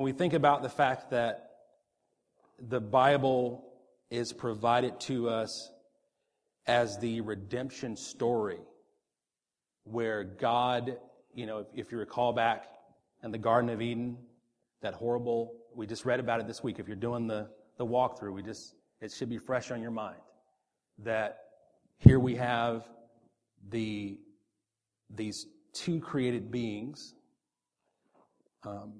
[0.00, 1.50] When we think about the fact that
[2.58, 3.66] the Bible
[4.10, 5.70] is provided to us
[6.66, 8.60] as the redemption story,
[9.84, 10.96] where God,
[11.34, 12.64] you know, if, if you recall back
[13.22, 14.16] in the Garden of Eden,
[14.80, 16.78] that horrible, we just read about it this week.
[16.78, 20.16] If you're doing the, the walkthrough, we just, it should be fresh on your mind.
[21.00, 21.40] That
[21.98, 22.88] here we have
[23.68, 24.16] the,
[25.14, 25.44] these
[25.74, 27.12] two created beings,
[28.64, 28.92] um,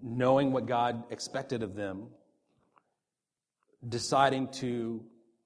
[0.00, 2.06] knowing what God expected of them,
[3.88, 5.02] deciding to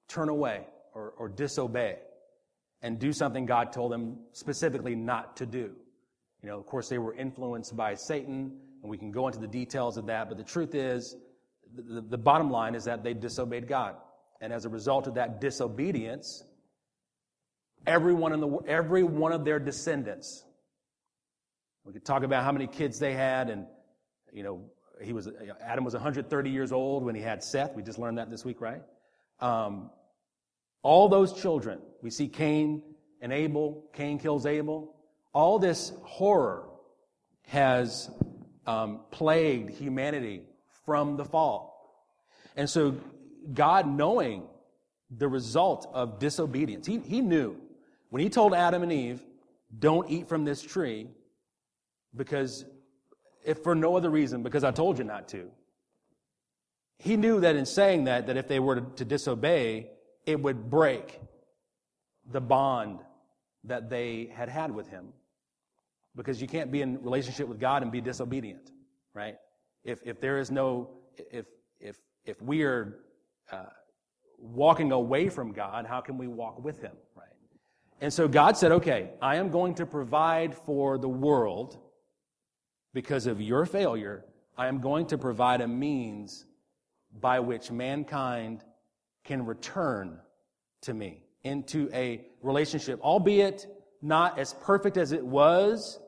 [0.07, 1.97] turn away or, or disobey
[2.81, 5.71] and do something God told them specifically not to do.
[6.41, 9.47] You know, of course, they were influenced by Satan, and we can go into the
[9.47, 11.15] details of that, but the truth is,
[11.75, 13.95] the, the bottom line is that they disobeyed God.
[14.41, 16.43] And as a result of that disobedience,
[17.87, 20.43] everyone in the every one of their descendants.
[21.85, 23.65] We could talk about how many kids they had, and
[24.33, 24.61] you know,
[25.01, 25.29] he was
[25.61, 27.73] Adam was 130 years old when he had Seth.
[27.75, 28.81] We just learned that this week, right?
[29.39, 29.89] Um,
[30.81, 32.83] all those children, we see Cain
[33.21, 33.85] and Abel.
[33.93, 34.95] Cain kills Abel.
[35.33, 36.69] All this horror
[37.47, 38.09] has
[38.67, 40.43] um, plagued humanity
[40.85, 42.07] from the fall,
[42.55, 42.95] and so
[43.51, 44.43] God, knowing
[45.09, 47.57] the result of disobedience, he, he knew
[48.09, 49.23] when he told Adam and Eve,
[49.79, 51.07] don't eat from this tree
[52.15, 52.63] because,
[53.43, 55.49] if for no other reason, because I told you not to,
[56.99, 59.89] he knew that in saying that, that if they were to disobey,
[60.25, 61.19] it would break
[62.31, 62.99] the bond
[63.65, 65.09] that they had had with him.
[66.15, 68.71] Because you can't be in relationship with God and be disobedient,
[69.13, 69.35] right?
[69.83, 70.89] If, if there is no,
[71.31, 71.45] if,
[71.79, 72.99] if, if we are
[73.51, 73.65] uh,
[74.37, 77.27] walking away from God, how can we walk with him, right?
[77.99, 81.79] And so God said, okay, I am going to provide for the world
[82.93, 84.23] because of your failure.
[84.57, 86.45] I am going to provide a means
[87.19, 88.63] by which mankind
[89.23, 90.19] can return
[90.81, 93.65] to me into a relationship, albeit
[94.01, 95.99] not as perfect as it was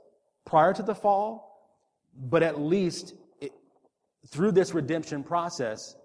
[0.46, 1.74] prior to the fall,
[2.16, 3.52] but at least it,
[4.28, 5.96] through this redemption process,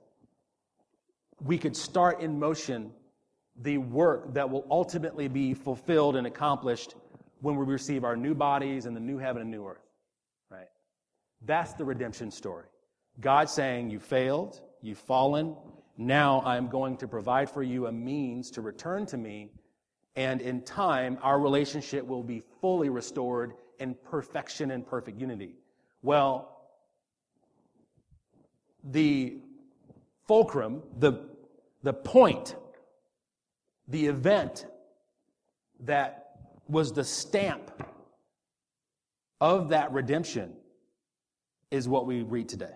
[1.41, 2.93] we could start in motion
[3.63, 6.95] the work that will ultimately be fulfilled and accomplished
[7.41, 9.90] when we receive our new bodies and the new heaven and new earth.
[11.45, 12.67] That's the redemption story.
[13.21, 15.57] God saying, You failed, you've fallen.
[15.97, 19.51] Now I'm going to provide for you a means to return to me.
[20.17, 25.55] And in time, our relationship will be fully restored in perfection and perfect unity.
[26.03, 26.57] Well,
[28.83, 29.39] the
[30.27, 31.29] fulcrum, the,
[31.83, 32.57] the point
[33.91, 34.67] the event
[35.81, 36.37] that
[36.69, 37.71] was the stamp
[39.41, 40.53] of that redemption
[41.71, 42.75] is what we read today.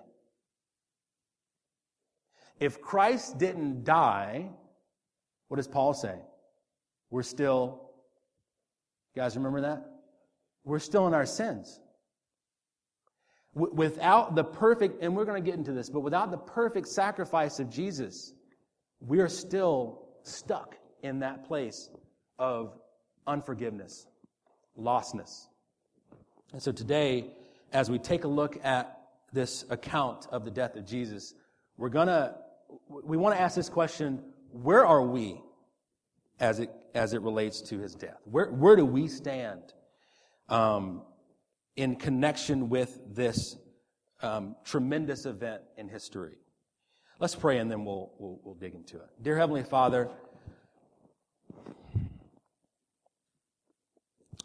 [2.60, 4.50] If Christ didn't die,
[5.48, 6.16] what does Paul say?
[7.10, 7.90] We're still,
[9.14, 9.84] you guys remember that?
[10.64, 11.80] We're still in our sins.
[13.54, 16.88] W- without the perfect, and we're going to get into this, but without the perfect
[16.88, 18.34] sacrifice of Jesus,
[19.00, 21.90] we are still stuck in that place
[22.38, 22.78] of
[23.26, 24.06] unforgiveness,
[24.78, 25.46] lostness.
[26.52, 27.32] And so today,
[27.74, 28.98] as we take a look at
[29.32, 31.34] this account of the death of Jesus,
[31.76, 32.36] we're gonna,
[32.88, 35.40] we want to ask this question, where are we
[36.38, 38.20] as it, as it relates to his death?
[38.24, 39.74] Where, where do we stand
[40.48, 41.02] um,
[41.74, 43.56] in connection with this
[44.22, 46.38] um, tremendous event in history?
[47.18, 49.10] Let's pray and then we'll, we'll, we'll dig into it.
[49.20, 50.08] Dear Heavenly Father,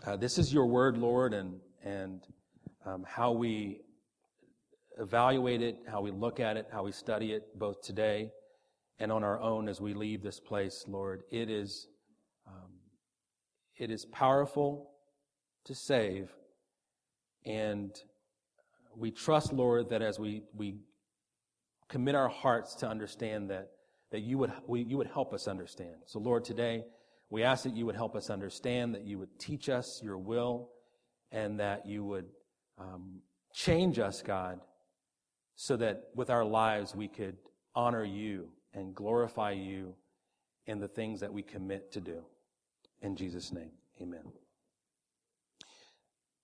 [0.07, 2.21] Uh, this is your word, Lord, and, and
[2.85, 3.81] um, how we
[4.97, 8.31] evaluate it, how we look at it, how we study it, both today
[8.99, 11.23] and on our own as we leave this place, Lord.
[11.31, 11.87] It is,
[12.47, 12.71] um,
[13.77, 14.91] it is powerful
[15.65, 16.29] to save,
[17.45, 17.95] and
[18.95, 20.75] we trust, Lord, that as we, we
[21.87, 23.69] commit our hearts to understand that,
[24.11, 25.95] that you would, we, you would help us understand.
[26.05, 26.83] So, Lord, today,
[27.29, 30.69] we ask that you would help us understand, that you would teach us your will,
[31.31, 32.25] and that you would
[32.79, 33.21] um,
[33.53, 34.59] change us, God,
[35.55, 37.37] so that with our lives we could
[37.75, 39.95] honor you and glorify you
[40.65, 42.23] in the things that we commit to do.
[43.01, 43.71] In Jesus' name,
[44.01, 44.23] amen.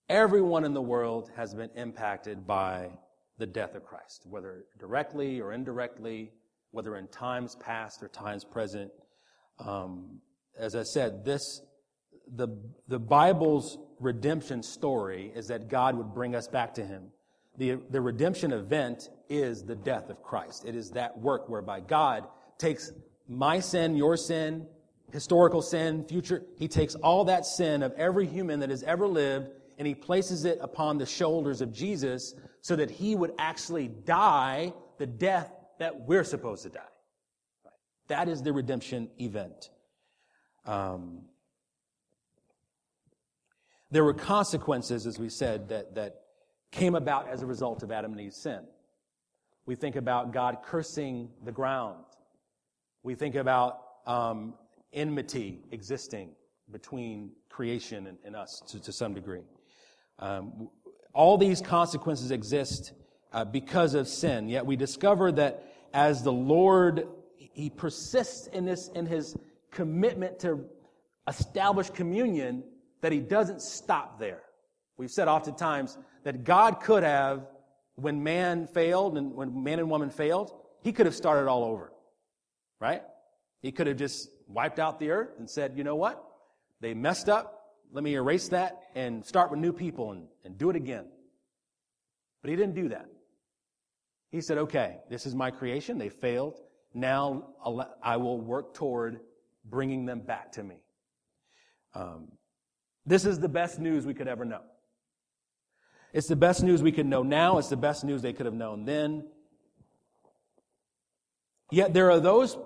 [0.09, 2.89] Everyone in the world has been impacted by
[3.37, 6.31] the death of Christ, whether directly or indirectly,
[6.71, 8.91] whether in times past or times present.
[9.59, 10.21] Um,
[10.57, 11.61] as I said, this,
[12.27, 12.47] the,
[12.87, 17.11] the Bible's redemption story is that God would bring us back to Him.
[17.57, 20.65] The, the redemption event is the death of Christ.
[20.65, 22.27] It is that work whereby God
[22.57, 22.91] takes
[23.27, 24.67] my sin, your sin,
[25.11, 29.49] historical sin, future, he takes all that sin of every human that has ever lived
[29.77, 34.73] and he places it upon the shoulders of Jesus so that he would actually die
[34.97, 36.81] the death that we're supposed to die.
[38.07, 39.69] That is the redemption event.
[40.65, 41.23] Um,
[43.95, 46.23] there were consequences, as we said, that, that
[46.69, 48.59] came about as a result of Adam and Eve's sin.
[49.65, 52.03] We think about God cursing the ground.
[53.03, 54.55] We think about um,
[54.91, 56.31] enmity existing
[56.69, 59.43] between creation and, and us to, to, some degree.
[60.19, 60.69] Um,
[61.13, 62.91] all these consequences exist
[63.31, 64.49] uh, because of sin.
[64.49, 67.07] Yet we discover that as the Lord,
[67.37, 69.37] He persists in this, in His
[69.71, 70.65] commitment to
[71.29, 72.65] establish communion,
[73.05, 74.41] that He doesn't stop there.
[74.97, 77.45] We've said oftentimes that God could have,
[77.93, 81.93] when man failed and when man and woman failed, He could have started all over.
[82.81, 83.03] Right?
[83.61, 86.19] He could have just wiped out the earth and said, you know what?
[86.81, 87.75] They messed up.
[87.91, 91.05] Let me erase that and start with new people and, and do it again.
[92.41, 93.05] But he didn't do that.
[94.31, 95.99] He said, okay, this is my creation.
[95.99, 96.59] They failed.
[96.95, 97.49] Now
[98.01, 99.19] I will work toward
[99.63, 100.77] bringing them back to me.
[101.93, 102.29] Um,
[103.05, 104.61] this is the best news we could ever know.
[106.13, 107.57] It's the best news we could know now.
[107.57, 109.25] It's the best news they could have known then.
[111.71, 112.57] Yet there are those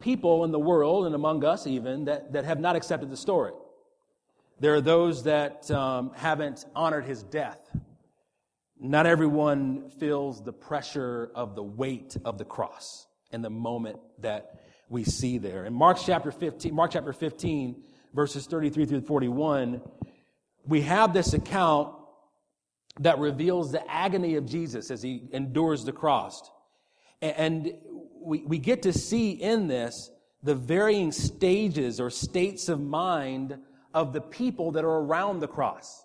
[0.00, 3.52] people in the world and among us even that, that have not accepted the story.
[4.58, 7.58] There are those that um, haven't honored his death.
[8.78, 14.60] Not everyone feels the pressure of the weight of the cross in the moment that
[14.88, 15.64] we see there.
[15.64, 17.82] In Mark chapter 15, Mark chapter 15,
[18.14, 19.80] verses 33 through 41,
[20.66, 21.94] we have this account
[23.00, 26.50] that reveals the agony of Jesus as he endures the cross.
[27.20, 27.72] And
[28.20, 30.10] we, we get to see in this
[30.42, 33.56] the varying stages or states of mind
[33.94, 36.04] of the people that are around the cross.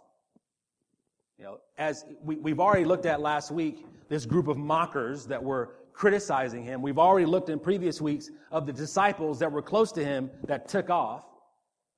[1.38, 5.44] You know, as we, we've already looked at last week, this group of mockers that
[5.44, 6.82] were criticizing him.
[6.82, 10.68] We've already looked in previous weeks of the disciples that were close to him that
[10.68, 11.24] took off,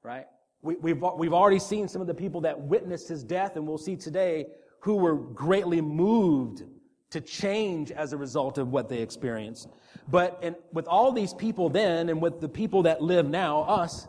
[0.04, 0.26] right?
[0.62, 3.78] We, we've, we've already seen some of the people that witnessed his death, and we'll
[3.78, 4.48] see today
[4.82, 6.64] who were greatly moved
[7.12, 9.68] to change as a result of what they experienced.
[10.08, 14.08] But in, with all these people then, and with the people that live now, us,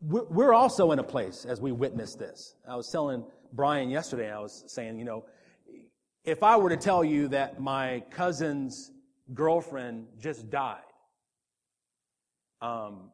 [0.00, 2.54] we're, we're also in a place as we witness this.
[2.68, 5.24] I was telling Brian yesterday, I was saying, you know,
[6.24, 8.90] if I were to tell you that my cousin's
[9.32, 10.80] girlfriend just died,
[12.60, 13.10] um,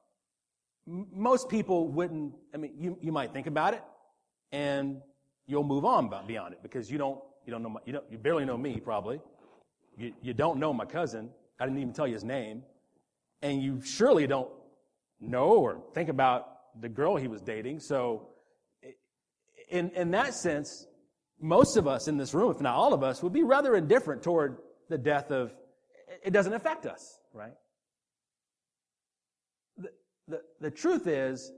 [0.86, 3.82] most people wouldn't, I mean, you, you might think about it
[4.52, 5.00] and
[5.46, 8.18] you'll move on beyond it because you don't you don't know my, you don't, you
[8.18, 9.20] barely know me probably.
[9.96, 11.30] You, you don't know my cousin.
[11.60, 12.62] I didn't even tell you his name.
[13.40, 14.50] And you surely don't
[15.20, 17.80] know or think about the girl he was dating.
[17.80, 18.28] So
[19.70, 20.86] in, in that sense,
[21.40, 24.22] most of us in this room, if not all of us, would be rather indifferent
[24.22, 25.52] toward the death of,
[26.22, 27.52] it doesn't affect us, right?
[30.28, 31.52] The, the, the truth is,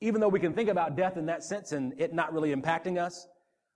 [0.00, 2.98] even though we can think about death in that sense and it not really impacting
[2.98, 3.28] us,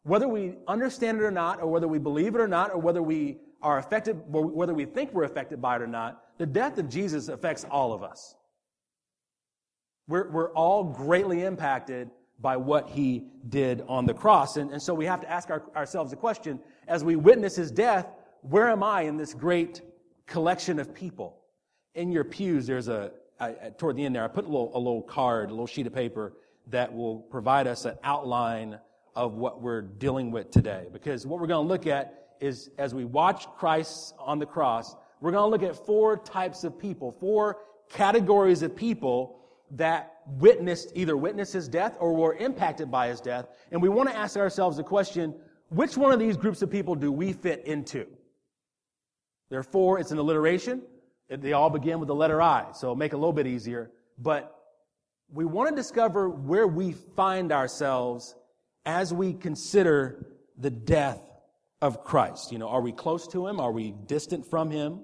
[0.02, 3.02] whether we understand it or not, or whether we believe it or not, or whether
[3.02, 6.88] we are affected, whether we think we're affected by it or not, the death of
[6.88, 8.36] Jesus affects all of us.
[10.08, 12.10] We're, we're all greatly impacted
[12.40, 14.56] by what he did on the cross.
[14.56, 17.70] And, and so we have to ask our, ourselves a question as we witness his
[17.70, 18.06] death,
[18.42, 19.80] where am I in this great
[20.26, 21.38] collection of people?
[21.94, 24.78] In your pews, there's a, I, toward the end there, I put a little, a
[24.78, 26.32] little card, a little sheet of paper
[26.68, 28.78] that will provide us an outline
[29.14, 30.88] of what we're dealing with today.
[30.92, 34.94] Because what we're going to look at is as we watch Christ on the cross,
[35.20, 39.38] we're going to look at four types of people, four categories of people
[39.72, 43.46] that witnessed, either witnessed his death or were impacted by his death.
[43.70, 45.34] And we want to ask ourselves the question,
[45.70, 48.06] which one of these groups of people do we fit into?
[49.48, 50.82] There are four, it's an alliteration.
[51.28, 53.90] They all begin with the letter I, so make it a little bit easier.
[54.18, 54.56] But
[55.32, 58.34] we want to discover where we find ourselves
[58.84, 60.24] as we consider
[60.56, 61.20] the death
[61.82, 62.52] of Christ.
[62.52, 63.60] You know, are we close to him?
[63.60, 65.00] Are we distant from him?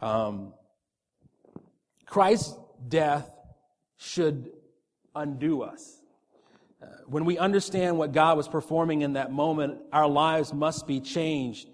[0.00, 0.52] Um,
[2.04, 2.54] Christ's
[2.88, 3.30] death
[3.96, 4.50] should
[5.14, 6.02] undo us.
[6.82, 11.00] Uh, when we understand what God was performing in that moment, our lives must be
[11.00, 11.68] changed.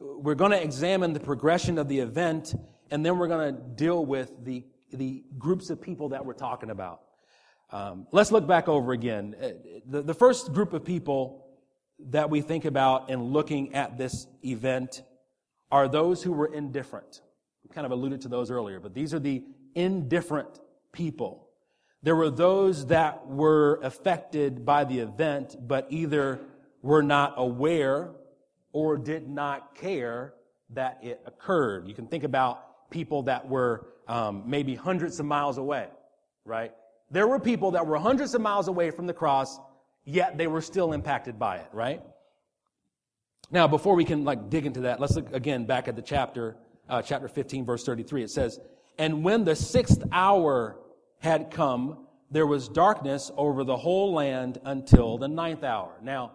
[0.00, 2.54] We're going to examine the progression of the event,
[2.90, 6.70] and then we're going to deal with the, the groups of people that we're talking
[6.70, 7.02] about.
[7.70, 9.36] Um, let's look back over again.
[9.40, 9.48] Uh,
[9.86, 11.46] the, the first group of people
[12.10, 15.02] that we think about in looking at this event
[15.70, 17.20] are those who were indifferent.
[17.62, 20.60] We kind of alluded to those earlier, but these are the indifferent
[20.92, 21.48] people.
[22.02, 26.40] There were those that were affected by the event, but either
[26.80, 28.12] were not aware
[28.72, 30.34] or did not care
[30.70, 31.88] that it occurred.
[31.88, 35.88] You can think about people that were um, maybe hundreds of miles away,
[36.44, 36.72] right?
[37.10, 39.58] There were people that were hundreds of miles away from the cross,
[40.04, 42.02] yet they were still impacted by it, right?
[43.50, 46.56] Now, before we can like dig into that, let's look again back at the chapter,
[46.88, 48.24] uh, chapter 15, verse 33.
[48.24, 48.60] It says,
[48.98, 50.76] And when the sixth hour
[51.20, 55.98] had come, there was darkness over the whole land until the ninth hour.
[56.02, 56.32] Now,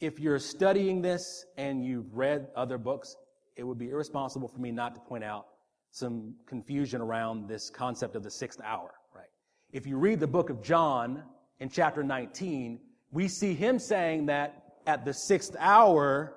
[0.00, 3.16] if you're studying this and you've read other books,
[3.56, 5.46] it would be irresponsible for me not to point out
[5.90, 9.28] some confusion around this concept of the sixth hour, right?
[9.72, 11.22] If you read the book of John
[11.60, 12.80] in chapter 19,
[13.10, 16.34] we see him saying that at the sixth hour,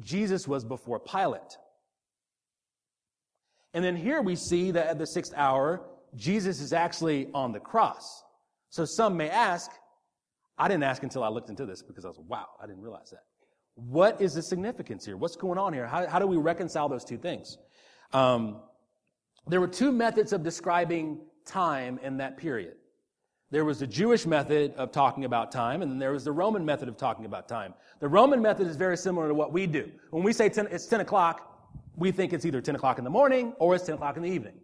[0.00, 1.58] Jesus was before Pilate.
[3.74, 5.82] And then here we see that at the sixth hour,
[6.14, 8.22] Jesus is actually on the cross.
[8.70, 9.70] So some may ask,
[10.56, 13.10] I didn't ask until I looked into this because I was, wow, I didn't realize
[13.10, 13.24] that.
[13.74, 15.16] What is the significance here?
[15.16, 15.86] What's going on here?
[15.86, 17.58] How, how do we reconcile those two things?
[18.12, 18.60] Um,
[19.46, 22.74] there were two methods of describing time in that period.
[23.50, 26.64] There was the Jewish method of talking about time, and then there was the Roman
[26.64, 27.74] method of talking about time.
[28.00, 29.90] The Roman method is very similar to what we do.
[30.10, 33.10] When we say 10, it's 10 o'clock, we think it's either 10 o'clock in the
[33.10, 34.54] morning or it's 10 o'clock in the evening.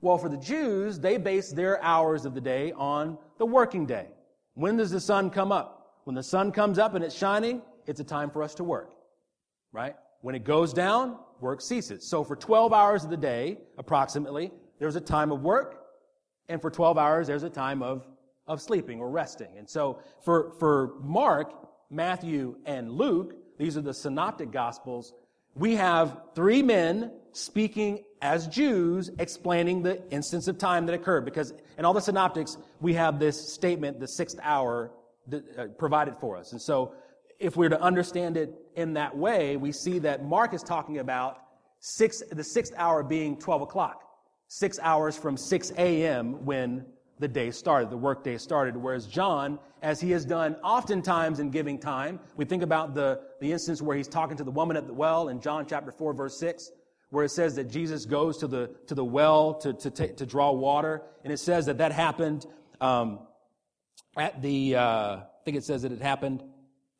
[0.00, 4.08] Well, for the Jews, they base their hours of the day on the working day.
[4.54, 6.00] When does the sun come up?
[6.04, 8.92] When the sun comes up and it's shining, it's a time for us to work.
[9.72, 9.96] Right?
[10.20, 12.08] When it goes down, work ceases.
[12.08, 15.84] So for 12 hours of the day, approximately, there's a time of work,
[16.48, 18.06] and for 12 hours, there's a time of
[18.46, 19.56] of sleeping or resting.
[19.56, 21.52] And so for, for Mark,
[21.90, 25.12] Matthew, and Luke, these are the synoptic gospels,
[25.54, 31.24] we have three men speaking as Jews explaining the instance of time that occurred.
[31.24, 34.90] Because in all the synoptics, we have this statement, the sixth hour,
[35.32, 36.52] uh, provided for us.
[36.52, 36.94] And so
[37.42, 40.98] if we we're to understand it in that way, we see that Mark is talking
[40.98, 41.38] about
[41.80, 44.04] six, the sixth hour being 12 o'clock.
[44.46, 46.44] Six hours from 6 a.m.
[46.44, 46.86] when
[47.18, 48.76] the day started, the workday started.
[48.76, 53.50] Whereas John, as he has done oftentimes in giving time, we think about the, the
[53.50, 56.38] instance where he's talking to the woman at the well in John chapter 4, verse
[56.38, 56.70] 6,
[57.10, 60.26] where it says that Jesus goes to the, to the well to, to, take, to
[60.26, 61.02] draw water.
[61.24, 62.46] And it says that that happened
[62.80, 63.20] um,
[64.16, 66.44] at the, uh, I think it says that it happened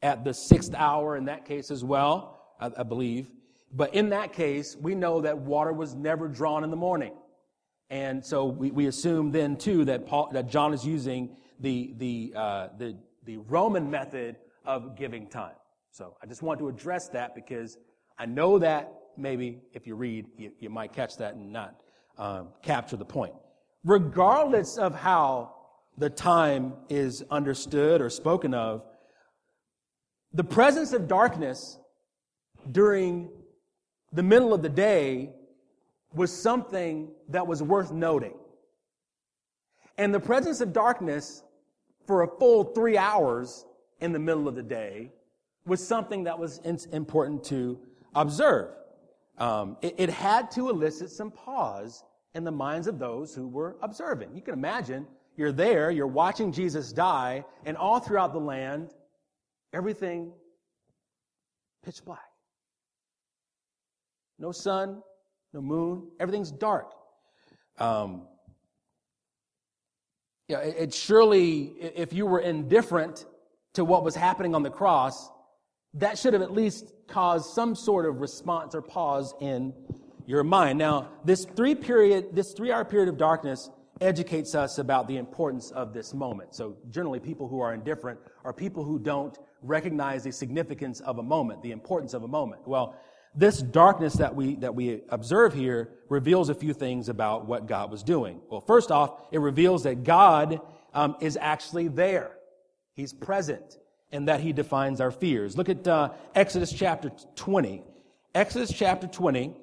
[0.02, 3.30] at the sixth hour in that case as well, I, I believe.
[3.73, 7.14] But in that case, we know that water was never drawn in the morning.
[7.88, 12.32] And so we, we assume then too that Paul, that John is using the, the,
[12.35, 15.54] uh, the, the Roman method of giving time.
[15.90, 17.76] So I just want to address that because
[18.18, 21.76] I know that maybe if you read, you, you might catch that and not
[22.18, 23.35] um, capture the point.
[23.85, 25.54] Regardless of how
[25.99, 28.85] the time is understood or spoken of,
[30.35, 31.79] the presence of darkness
[32.71, 33.31] during
[34.12, 35.31] the middle of the day
[36.15, 38.35] was something that was worth noting.
[39.99, 41.43] And the presence of darkness
[42.07, 43.65] for a full three hours
[44.01, 45.12] in the middle of the day
[45.67, 46.59] was something that was
[46.93, 47.79] important to
[48.15, 48.71] observe.
[49.39, 53.77] Um, it, it had to elicit some pause in the minds of those who were
[53.83, 54.35] observing.
[54.35, 58.91] You can imagine you're there, you're watching Jesus die, and all throughout the land,
[59.73, 60.33] everything
[61.85, 62.21] pitch black.
[64.38, 65.02] No sun,
[65.52, 66.93] no moon, everything's dark.
[67.79, 68.26] Um,
[70.49, 73.25] yeah, it, it surely, if you were indifferent
[73.75, 75.31] to what was happening on the cross,
[75.95, 79.73] that should have at least caused some sort of response or pause in
[80.26, 80.79] your mind.
[80.79, 85.71] Now, this three period, this three hour period of darkness educates us about the importance
[85.71, 86.55] of this moment.
[86.55, 91.23] So generally people who are indifferent are people who don't recognize the significance of a
[91.23, 92.66] moment, the importance of a moment.
[92.66, 92.97] Well,
[93.35, 97.90] this darkness that we, that we observe here reveals a few things about what God
[97.90, 98.40] was doing.
[98.50, 100.61] Well, first off, it reveals that God
[100.92, 102.33] um, is actually there.
[102.95, 103.78] He's present
[104.11, 105.57] and that he defines our fears.
[105.57, 107.83] Look at uh, Exodus chapter 20.
[108.35, 109.54] Exodus chapter 20,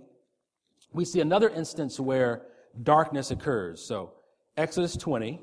[0.93, 2.43] we see another instance where
[2.81, 3.85] darkness occurs.
[3.85, 4.13] So,
[4.57, 5.41] Exodus 20,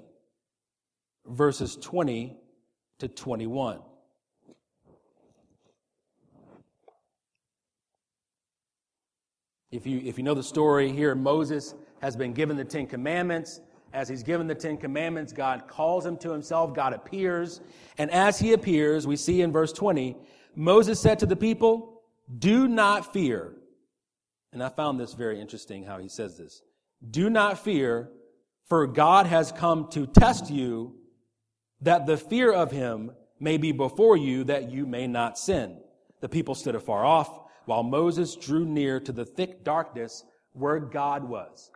[1.26, 2.36] verses 20
[2.98, 3.80] to 21.
[9.70, 13.60] If you, if you know the story here, Moses has been given the Ten Commandments,
[13.92, 16.74] as he's given the Ten Commandments, God calls him to himself.
[16.74, 17.60] God appears.
[17.96, 20.16] And as he appears, we see in verse 20,
[20.54, 22.02] Moses said to the people,
[22.38, 23.54] Do not fear.
[24.52, 26.62] And I found this very interesting how he says this.
[27.10, 28.10] Do not fear,
[28.68, 30.94] for God has come to test you,
[31.80, 35.78] that the fear of him may be before you, that you may not sin.
[36.20, 41.24] The people stood afar off, while Moses drew near to the thick darkness where God
[41.24, 41.70] was.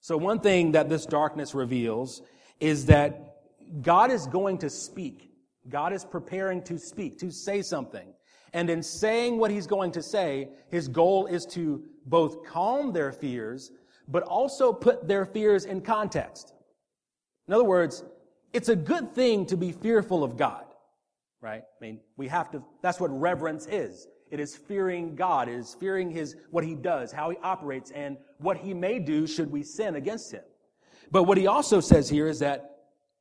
[0.00, 2.22] So one thing that this darkness reveals
[2.60, 3.36] is that
[3.82, 5.30] God is going to speak.
[5.68, 8.12] God is preparing to speak, to say something.
[8.52, 13.12] And in saying what he's going to say, his goal is to both calm their
[13.12, 13.72] fears,
[14.08, 16.52] but also put their fears in context.
[17.48, 18.04] In other words,
[18.52, 20.64] it's a good thing to be fearful of God,
[21.40, 21.62] right?
[21.62, 24.06] I mean, we have to, that's what reverence is.
[24.30, 25.48] It is fearing God.
[25.48, 29.26] It is fearing his, what he does, how he operates, and what he may do
[29.26, 30.42] should we sin against him.
[31.10, 32.78] But what he also says here is that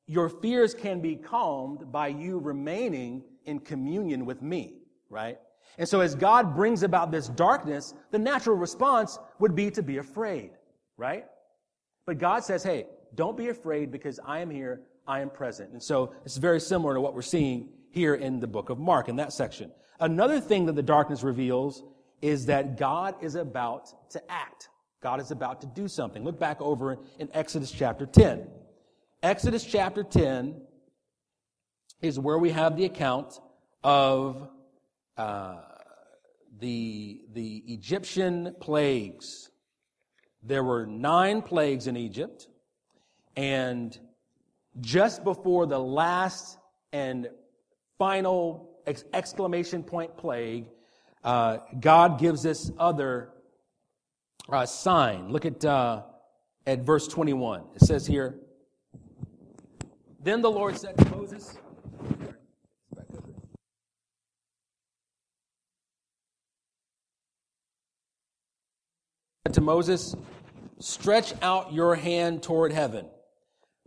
[0.08, 4.76] your fears can be calmed by you remaining in communion with me,
[5.10, 5.40] right?
[5.78, 9.98] And so as God brings about this darkness, the natural response would be to be
[9.98, 10.52] afraid,
[10.98, 11.26] right?
[12.06, 12.86] But God says, hey,
[13.16, 15.72] don't be afraid because I am here, I am present.
[15.72, 19.10] And so it's very similar to what we're seeing here in the book of Mark
[19.10, 19.72] in that section.
[20.00, 21.84] Another thing that the darkness reveals
[22.22, 24.70] is that God is about to act.
[25.02, 26.24] God is about to do something.
[26.24, 28.48] Look back over in Exodus chapter 10.
[29.22, 30.62] Exodus chapter 10
[32.02, 33.40] is where we have the account
[33.84, 34.50] of
[35.18, 35.62] uh,
[36.60, 39.50] the, the Egyptian plagues.
[40.44, 42.48] There were nine plagues in Egypt,
[43.36, 43.98] and
[44.82, 46.58] just before the last
[46.92, 47.30] and
[47.98, 48.75] final
[49.14, 50.66] exclamation point plague,
[51.24, 53.30] uh, God gives this other
[54.50, 55.30] uh, sign.
[55.30, 56.04] Look at, uh,
[56.66, 57.64] at verse 21.
[57.76, 58.40] It says here,
[60.22, 61.58] Then the Lord said to Moses,
[69.56, 70.16] to Moses,
[70.80, 73.06] Stretch out your hand toward heaven,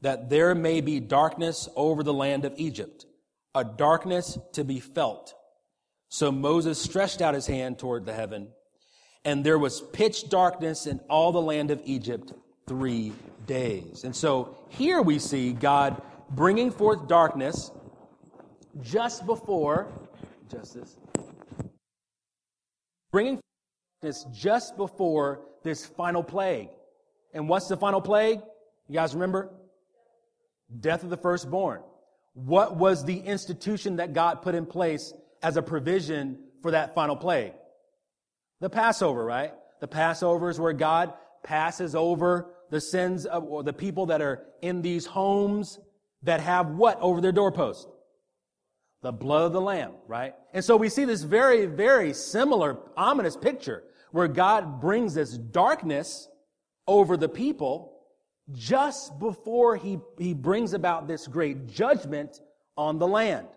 [0.00, 3.04] that there may be darkness over the land of Egypt,
[3.58, 5.34] a darkness to be felt.
[6.08, 8.48] So Moses stretched out his hand toward the heaven,
[9.24, 12.32] and there was pitch darkness in all the land of Egypt
[12.66, 13.12] three
[13.46, 14.04] days.
[14.04, 17.70] And so here we see God bringing forth darkness
[18.80, 19.88] just before
[20.50, 20.96] justice,
[23.10, 23.40] bringing
[24.00, 26.68] this just before this final plague.
[27.34, 28.40] And what's the final plague?
[28.88, 29.50] You guys remember?
[30.80, 31.82] Death of the firstborn.
[32.44, 37.16] What was the institution that God put in place as a provision for that final
[37.16, 37.53] plague?
[38.61, 39.53] The Passover, right?
[39.81, 44.44] The Passover is where God passes over the sins of or the people that are
[44.62, 45.81] in these homes
[46.22, 47.88] that have what over their doorpost?
[49.03, 50.35] The blood of the lamb, right?
[50.53, 56.29] And so we see this very, very similar, ominous picture where God brings this darkness
[56.87, 57.97] over the people
[58.52, 62.40] just before he, he brings about this great judgment
[62.76, 63.48] on the land.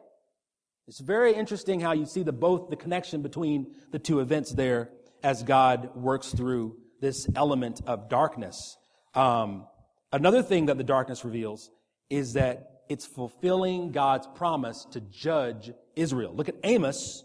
[0.88, 4.90] It's very interesting how you see the both the connection between the two events there
[5.24, 8.78] as God works through this element of darkness.
[9.14, 9.68] Um,
[10.12, 11.70] another thing that the darkness reveals
[12.10, 16.34] is that it's fulfilling God's promise to judge Israel.
[16.36, 17.24] Look at Amos.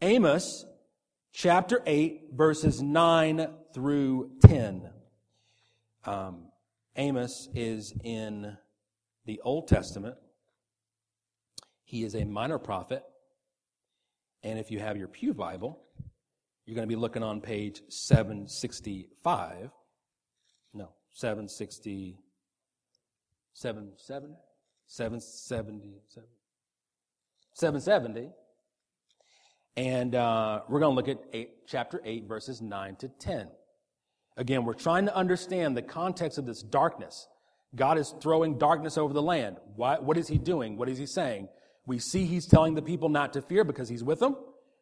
[0.00, 0.64] Amos
[1.32, 4.88] chapter 8, verses 9 through 10.
[6.04, 6.47] Um,
[6.98, 8.56] Amos is in
[9.24, 10.16] the Old Testament.
[11.84, 13.04] He is a minor prophet.
[14.42, 15.80] And if you have your Pew Bible,
[16.66, 19.70] you're going to be looking on page 765.
[20.74, 22.18] No, 760.
[23.54, 24.36] 7, 7,
[24.86, 26.00] 770,
[27.54, 28.30] 770.
[29.76, 33.48] And uh, we're going to look at eight, chapter 8, verses 9 to 10.
[34.38, 37.26] Again, we're trying to understand the context of this darkness.
[37.74, 39.56] God is throwing darkness over the land.
[39.74, 40.76] Why, what is he doing?
[40.76, 41.48] What is he saying?
[41.86, 44.36] We see he's telling the people not to fear because he's with them.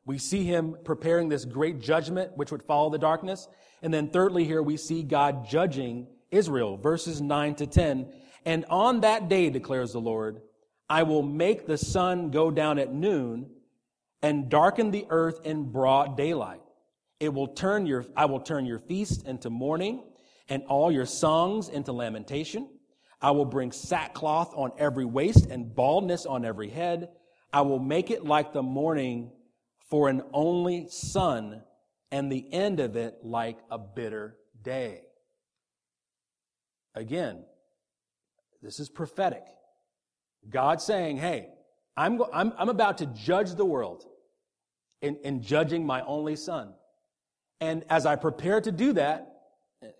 [0.04, 3.48] We see him preparing this great judgment which would follow the darkness.
[3.82, 8.12] And then thirdly, here we see God judging Israel, verses 9 to 10.
[8.44, 10.42] And on that day, declares the Lord,
[10.88, 13.50] I will make the sun go down at noon
[14.22, 16.60] and darken the earth in broad daylight.
[17.18, 20.04] It will turn your, I will turn your feast into mourning
[20.48, 22.68] and all your songs into lamentation.
[23.20, 27.08] I will bring sackcloth on every waist and baldness on every head.
[27.52, 29.32] I will make it like the morning
[29.88, 31.62] for an only son
[32.10, 35.02] and the end of it like a bitter day.
[36.94, 37.44] Again,
[38.62, 39.44] this is prophetic.
[40.48, 41.48] God saying, hey,
[41.96, 44.04] I'm, I'm, I'm about to judge the world
[45.00, 46.74] in, in judging my only son.
[47.60, 49.32] And as I prepare to do that,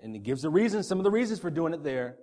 [0.03, 2.17] and he gives the reasons, some of the reasons for doing it there,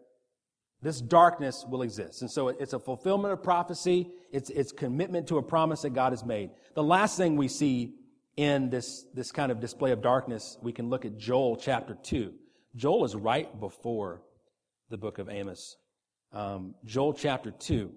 [0.81, 2.21] this darkness will exist.
[2.21, 4.11] And so it's a fulfillment of prophecy.
[4.31, 6.51] It's, it's commitment to a promise that God has made.
[6.75, 7.93] The last thing we see
[8.35, 12.33] in this, this kind of display of darkness, we can look at Joel chapter 2.
[12.75, 14.23] Joel is right before
[14.89, 15.77] the book of Amos.
[16.33, 17.91] Um, Joel chapter 2.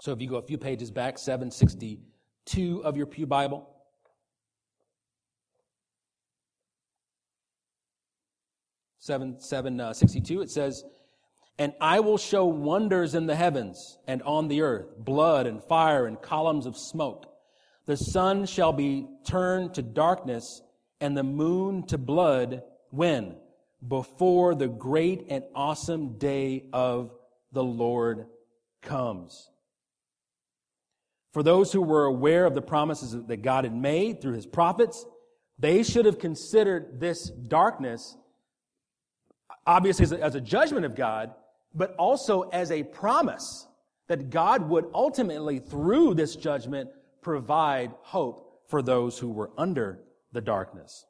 [0.00, 3.68] So if you go a few pages back, 762 of your Pew Bible.
[9.06, 10.40] Seven seven uh, sixty two.
[10.40, 10.84] It says,
[11.60, 16.06] "And I will show wonders in the heavens and on the earth, blood and fire
[16.06, 17.32] and columns of smoke.
[17.84, 20.60] The sun shall be turned to darkness
[21.00, 22.64] and the moon to blood.
[22.90, 23.36] When
[23.86, 27.14] before the great and awesome day of
[27.52, 28.26] the Lord
[28.82, 29.48] comes."
[31.32, 35.06] For those who were aware of the promises that God had made through his prophets,
[35.60, 38.16] they should have considered this darkness,
[39.66, 41.34] obviously as a, as a, judgment of God,
[41.74, 43.66] but also as a promise
[44.08, 46.90] that God would ultimately, through this judgment,
[47.22, 50.00] provide hope for those who were under
[50.32, 51.06] the darkness.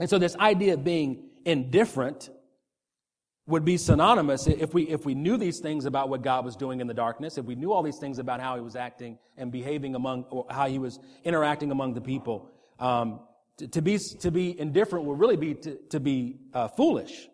[0.00, 2.30] And so this idea of being indifferent
[3.46, 6.80] would be synonymous if we, if we knew these things about what God was doing
[6.80, 9.52] in the darkness, if we knew all these things about how he was acting and
[9.52, 12.50] behaving among, or how he was interacting among the people.
[12.80, 13.20] Um,
[13.58, 17.28] to, to, be, to be indifferent would really be to, to be uh, foolish.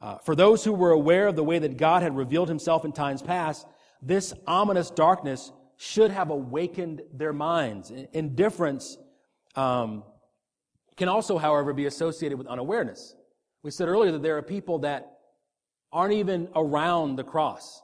[0.00, 2.92] Uh, for those who were aware of the way that God had revealed himself in
[2.92, 3.66] times past,
[4.02, 7.90] this ominous darkness should have awakened their minds.
[8.12, 8.98] Indifference
[9.54, 10.04] um,
[10.96, 13.14] can also, however, be associated with unawareness.
[13.62, 15.18] We said earlier that there are people that
[15.92, 17.82] aren't even around the cross.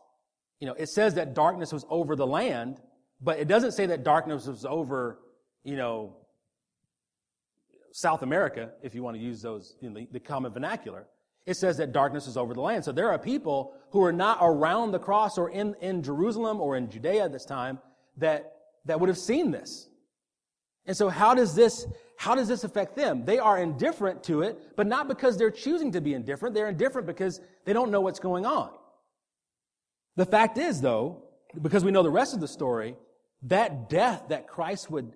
[0.61, 2.81] You know, it says that darkness was over the land,
[3.21, 5.19] but it doesn't say that darkness was over,
[5.65, 6.17] you know,
[7.93, 11.07] South America, if you want to use those, know, the, the common vernacular.
[11.45, 12.85] It says that darkness is over the land.
[12.85, 16.77] So there are people who are not around the cross or in, in Jerusalem or
[16.77, 17.79] in Judea at this time
[18.19, 18.53] that,
[18.85, 19.89] that would have seen this.
[20.87, 23.25] And so how does this, how does this affect them?
[23.25, 26.55] They are indifferent to it, but not because they're choosing to be indifferent.
[26.55, 28.71] They're indifferent because they don't know what's going on.
[30.17, 31.25] The fact is, though,
[31.61, 32.97] because we know the rest of the story,
[33.43, 35.13] that death that Christ would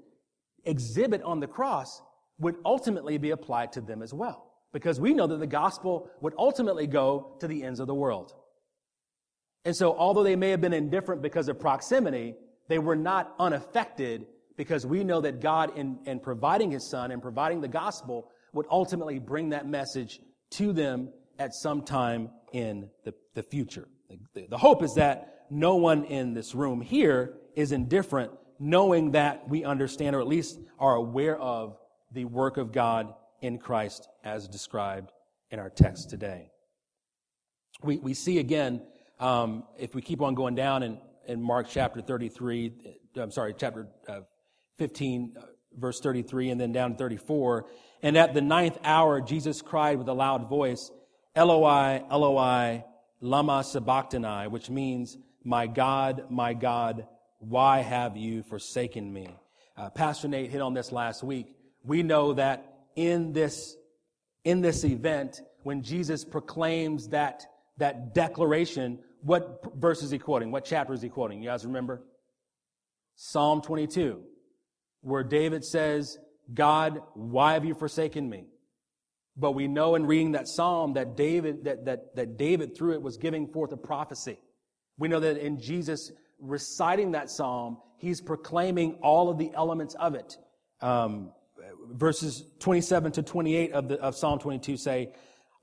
[0.64, 2.02] exhibit on the cross
[2.38, 4.45] would ultimately be applied to them as well.
[4.72, 8.34] Because we know that the gospel would ultimately go to the ends of the world.
[9.64, 12.34] And so, although they may have been indifferent because of proximity,
[12.68, 14.26] they were not unaffected
[14.56, 18.66] because we know that God, in, in providing His Son and providing the gospel, would
[18.70, 20.20] ultimately bring that message
[20.52, 23.88] to them at some time in the, the future.
[24.34, 29.48] The, the hope is that no one in this room here is indifferent, knowing that
[29.48, 31.76] we understand or at least are aware of
[32.12, 35.12] the work of God in Christ as described
[35.50, 36.50] in our text today.
[37.82, 38.82] We, we see again,
[39.20, 42.72] um, if we keep on going down in, in Mark chapter 33,
[43.16, 44.20] I'm sorry, chapter uh,
[44.78, 45.42] 15, uh,
[45.76, 47.66] verse 33, and then down to 34.
[48.02, 50.90] And at the ninth hour, Jesus cried with a loud voice,
[51.34, 52.84] Eloi, Eloi,
[53.20, 57.06] lama sabachthani, which means, my God, my God,
[57.38, 59.28] why have you forsaken me?
[59.76, 61.54] Uh, Pastor Nate hit on this last week.
[61.84, 63.76] We know that in this,
[64.44, 67.44] in this event, when Jesus proclaims that,
[67.78, 70.50] that declaration, what verse is he quoting?
[70.50, 71.42] What chapter is he quoting?
[71.42, 72.02] You guys remember?
[73.14, 74.22] Psalm 22
[75.06, 76.18] where David says,
[76.52, 78.46] God, why have you forsaken me?
[79.36, 83.02] But we know in reading that psalm that David, that, that, that David through it
[83.02, 84.36] was giving forth a prophecy.
[84.98, 90.16] We know that in Jesus reciting that psalm, he's proclaiming all of the elements of
[90.16, 90.36] it.
[90.80, 91.30] Um,
[91.92, 95.12] verses 27 to 28 of, the, of Psalm 22 say,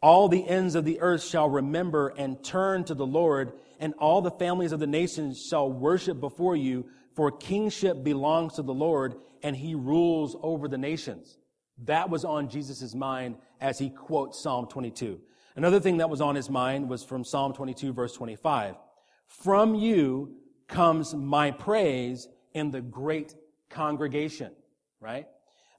[0.03, 4.21] all the ends of the earth shall remember and turn to the Lord, and all
[4.21, 9.15] the families of the nations shall worship before you, for kingship belongs to the Lord,
[9.43, 11.37] and he rules over the nations.
[11.85, 15.21] That was on Jesus' mind as he quotes Psalm 22.
[15.55, 18.75] Another thing that was on his mind was from Psalm 22, verse 25.
[19.27, 20.35] From you
[20.67, 23.35] comes my praise in the great
[23.69, 24.51] congregation,
[24.99, 25.27] right?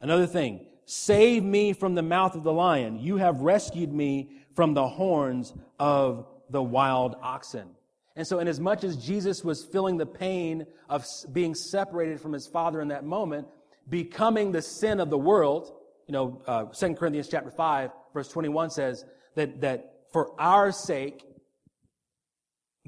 [0.00, 2.98] Another thing, save me from the mouth of the lion.
[2.98, 7.70] You have rescued me from the horns of the wild oxen.
[8.16, 12.32] And so, in as much as Jesus was feeling the pain of being separated from
[12.32, 13.48] his Father in that moment,
[13.88, 15.72] becoming the sin of the world,
[16.06, 19.04] you know, uh, 2 Corinthians chapter 5, verse 21 says
[19.34, 21.24] that, that for our sake,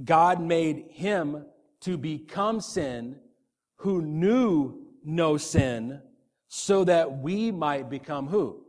[0.05, 1.45] God made him
[1.81, 3.17] to become sin
[3.77, 6.01] who knew no sin
[6.57, 8.65] so that we might become who?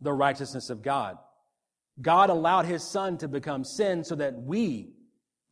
[0.00, 1.18] The righteousness of God.
[2.00, 4.94] God allowed his son to become sin so that we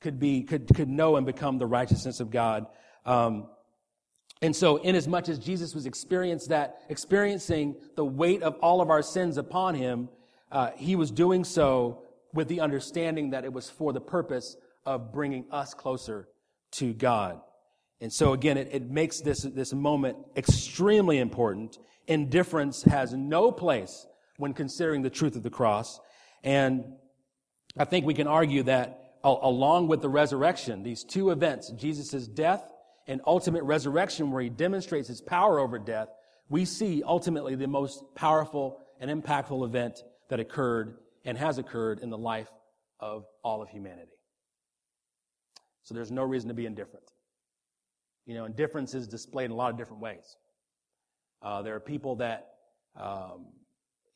[0.00, 2.64] could be, could, could know and become the righteousness of God.
[3.04, 3.48] Um,
[4.40, 5.84] and so, inasmuch as much as Jesus was
[6.48, 10.08] that, experiencing the weight of all of our sins upon him,
[10.50, 15.12] uh, he was doing so with the understanding that it was for the purpose of
[15.12, 16.26] bringing us closer
[16.70, 17.42] to God.
[18.00, 21.78] And so again, it, it makes this, this moment extremely important.
[22.06, 24.06] Indifference has no place
[24.38, 26.00] when considering the truth of the cross.
[26.42, 26.84] And
[27.76, 32.72] I think we can argue that along with the resurrection, these two events, Jesus' death
[33.06, 36.08] and ultimate resurrection, where he demonstrates his power over death,
[36.48, 42.10] we see ultimately the most powerful and impactful event that occurred and has occurred in
[42.10, 42.48] the life
[42.98, 44.12] of all of humanity.
[45.82, 47.10] So there's no reason to be indifferent.
[48.30, 50.36] You know, indifference is displayed in a lot of different ways.
[51.42, 52.52] Uh, there are people that
[52.94, 53.46] um,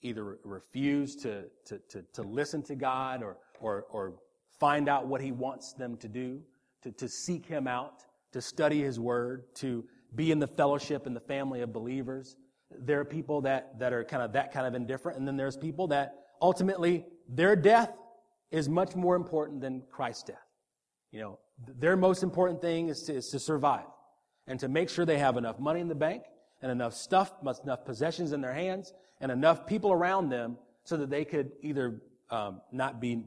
[0.03, 4.15] either refuse to, to, to, to, listen to God or, or, or
[4.61, 6.41] find out what He wants them to do,
[6.85, 11.17] to, to seek Him out, to study His Word, to be in the fellowship and
[11.17, 12.37] the family of believers.
[12.71, 15.57] There are people that, that are kind of that kind of indifferent, and then there's
[15.57, 17.91] people that ultimately their death
[18.53, 20.47] is much more important than Christ's death.
[21.11, 23.87] You know, their most important thing is to, is to survive
[24.47, 26.25] and to make sure they have enough money in the bank
[26.63, 31.11] and enough stuff, enough possessions in their hands and enough people around them so that
[31.11, 33.25] they could either um, not be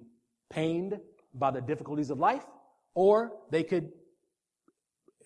[0.49, 0.99] pained
[1.33, 2.45] by the difficulties of life
[2.93, 3.91] or they could,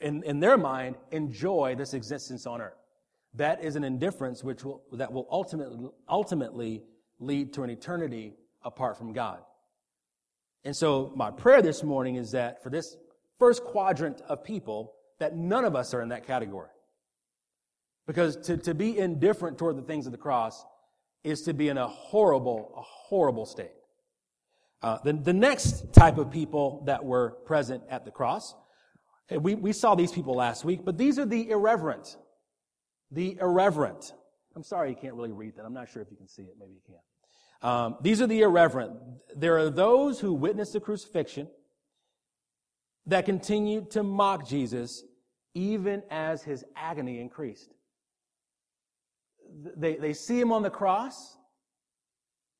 [0.01, 2.75] in, in their mind, enjoy this existence on earth.
[3.35, 6.83] That is an indifference which will, that will ultimately, ultimately
[7.19, 9.39] lead to an eternity apart from God.
[10.63, 12.97] And so my prayer this morning is that for this
[13.39, 16.69] first quadrant of people, that none of us are in that category.
[18.07, 20.65] Because to, to be indifferent toward the things of the cross
[21.23, 23.71] is to be in a horrible, a horrible state.
[24.81, 28.55] Uh, the, the next type of people that were present at the cross,
[29.29, 32.17] we, we saw these people last week, but these are the irreverent.
[33.11, 34.13] The irreverent.
[34.55, 35.65] I'm sorry you can't really read that.
[35.65, 36.55] I'm not sure if you can see it.
[36.59, 37.69] Maybe you can.
[37.69, 38.93] Um, these are the irreverent.
[39.35, 41.47] There are those who witnessed the crucifixion
[43.05, 45.03] that continued to mock Jesus
[45.53, 47.73] even as his agony increased.
[49.75, 51.37] They, they see him on the cross.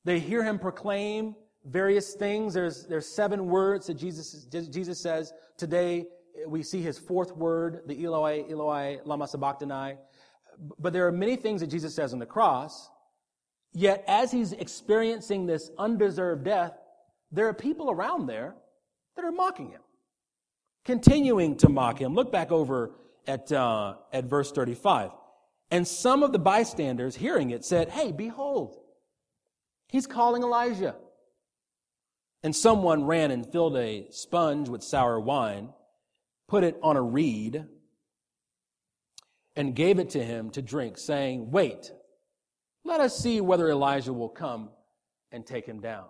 [0.04, 2.54] They hear him proclaim various things.
[2.54, 5.32] There's, there's seven words that Jesus, Jesus says.
[5.56, 6.06] Today,
[6.46, 9.96] we see his fourth word, the Eloi, Eloi, lama sabachthani.
[10.78, 12.90] But there are many things that Jesus says on the cross
[13.74, 16.74] Yet, as he's experiencing this undeserved death,
[17.30, 18.54] there are people around there
[19.16, 19.80] that are mocking him,
[20.84, 22.14] continuing to mock him.
[22.14, 22.92] Look back over
[23.26, 25.10] at, uh, at verse 35.
[25.70, 28.76] And some of the bystanders, hearing it, said, Hey, behold,
[29.88, 30.96] he's calling Elijah.
[32.42, 35.70] And someone ran and filled a sponge with sour wine,
[36.48, 37.64] put it on a reed,
[39.54, 41.92] and gave it to him to drink, saying, Wait
[42.84, 44.70] let us see whether Elijah will come
[45.30, 46.06] and take him down.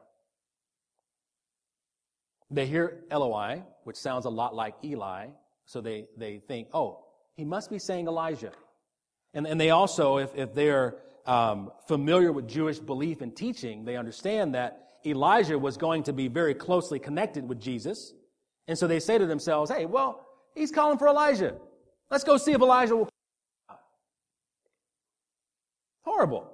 [2.51, 5.29] They hear Eloi, which sounds a lot like Eli,
[5.65, 8.53] so they, they think, oh, he must be saying Elijah.
[9.35, 13.97] And, and they also, if, if they're um, familiar with Jewish belief and teaching, they
[13.97, 18.13] understand that Elijah was going to be very closely connected with Jesus.
[18.69, 21.55] And so they say to themselves, hey, well, he's calling for Elijah.
[22.11, 23.09] Let's go see if Elijah will.
[26.03, 26.51] Horrible.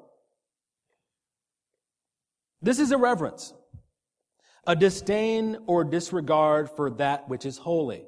[2.62, 3.52] This is irreverence,
[4.68, 8.04] a disdain or disregard for that which is holy.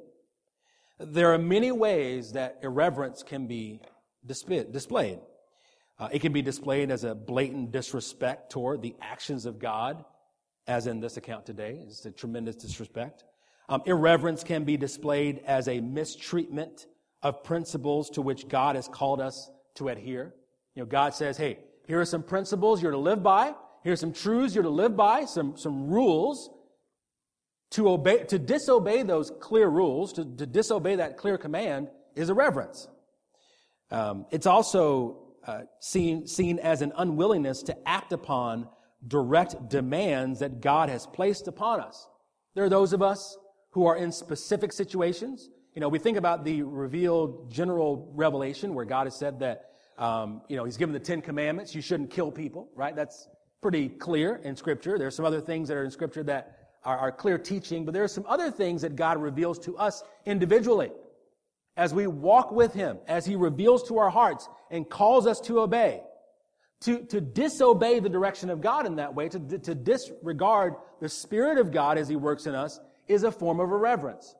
[0.98, 3.80] There are many ways that irreverence can be
[4.26, 5.18] displayed.
[5.98, 10.04] Uh, it can be displayed as a blatant disrespect toward the actions of God,
[10.66, 11.78] as in this account today.
[11.86, 13.24] It's a tremendous disrespect.
[13.70, 16.88] Um, irreverence can be displayed as a mistreatment
[17.22, 20.34] of principles to which God has called us to adhere.
[20.74, 23.54] You know, God says, hey, here are some principles you're to live by.
[23.82, 26.50] Here's some truths you're to live by, some, some rules.
[27.74, 32.88] To obey, to disobey those clear rules, to, to disobey that clear command is irreverence.
[33.92, 38.68] Um, it's also uh, seen, seen as an unwillingness to act upon
[39.06, 42.08] direct demands that God has placed upon us.
[42.54, 43.38] There are those of us
[43.70, 45.48] who are in specific situations.
[45.74, 50.42] You know, we think about the revealed general revelation where God has said that, um,
[50.48, 51.74] you know, He's given the Ten Commandments.
[51.74, 52.94] You shouldn't kill people, right?
[52.94, 53.28] That's
[53.60, 54.98] pretty clear in Scripture.
[54.98, 57.92] There are some other things that are in Scripture that are, our clear teaching, but
[57.92, 60.90] there are some other things that God reveals to us individually
[61.76, 65.60] as we walk with Him, as He reveals to our hearts and calls us to
[65.60, 66.02] obey.
[66.84, 71.58] To, to disobey the direction of God in that way, to, to disregard the Spirit
[71.58, 74.34] of God as He works in us, is a form of irreverence,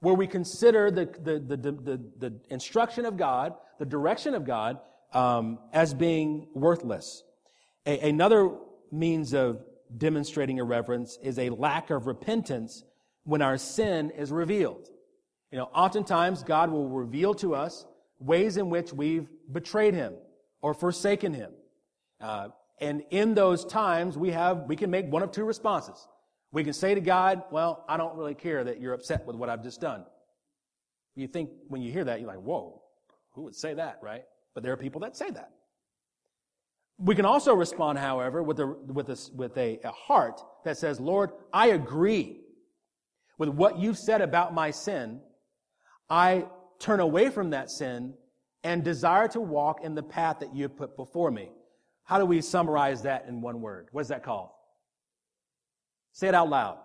[0.00, 4.78] where we consider the, the, the, the, the instruction of God, the direction of God,
[5.14, 7.22] um, as being worthless.
[7.86, 8.50] A, another
[8.92, 9.64] means of
[9.96, 12.84] demonstrating irreverence is a lack of repentance
[13.24, 14.88] when our sin is revealed.
[15.50, 17.86] You know, oftentimes God will reveal to us
[18.18, 20.14] ways in which we've betrayed Him
[20.60, 21.52] or forsaken Him.
[22.20, 22.48] Uh,
[22.80, 26.06] and in those times, we have, we can make one of two responses.
[26.52, 29.48] We can say to God, well, I don't really care that you're upset with what
[29.48, 30.04] I've just done.
[31.14, 32.82] You think when you hear that, you're like, whoa,
[33.32, 34.24] who would say that, right?
[34.54, 35.50] But there are people that say that.
[36.98, 40.98] We can also respond, however, with a, with a, with a, a heart that says,
[40.98, 42.40] Lord, I agree
[43.38, 45.20] with what you've said about my sin.
[46.08, 46.46] I
[46.78, 48.14] turn away from that sin
[48.64, 51.50] and desire to walk in the path that you've put before me.
[52.04, 53.88] How do we summarize that in one word?
[53.92, 54.50] What is that called?
[56.12, 56.78] Say it out loud.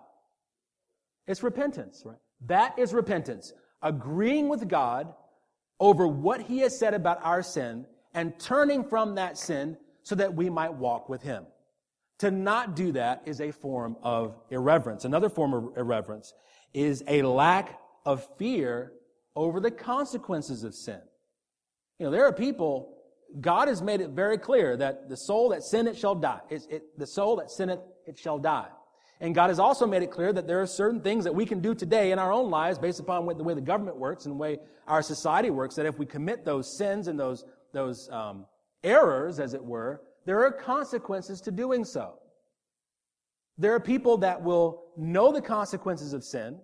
[1.26, 2.18] It's repentance, right?
[2.46, 3.52] That is repentance.
[3.82, 5.14] Agreeing with God
[5.80, 10.34] over what He has said about our sin and turning from that sin so that
[10.34, 11.46] we might walk with Him.
[12.18, 15.04] To not do that is a form of irreverence.
[15.04, 16.32] Another form of irreverence
[16.72, 18.92] is a lack of fear
[19.34, 21.00] over the consequences of sin.
[21.98, 22.96] You know, there are people,
[23.40, 26.40] God has made it very clear that the soul that sinneth shall die.
[26.50, 28.68] It, the soul that sinneth, it shall die.
[29.20, 31.60] And God has also made it clear that there are certain things that we can
[31.60, 34.38] do today in our own lives based upon the way the government works and the
[34.38, 38.46] way our society works, that if we commit those sins and those, those um,
[38.84, 42.14] errors, as it were, there are consequences to doing so.
[43.58, 46.58] There are people that will know the consequences of sin,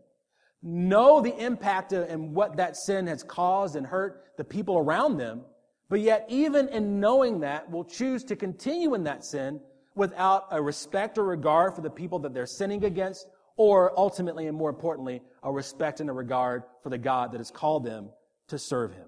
[0.62, 5.16] know the impact of, and what that sin has caused and hurt the people around
[5.16, 5.42] them,
[5.88, 9.60] but yet even in knowing that will choose to continue in that sin
[9.94, 13.26] without a respect or regard for the people that they're sinning against,
[13.56, 17.50] or ultimately and more importantly, a respect and a regard for the God that has
[17.50, 18.08] called them
[18.48, 19.06] to serve him.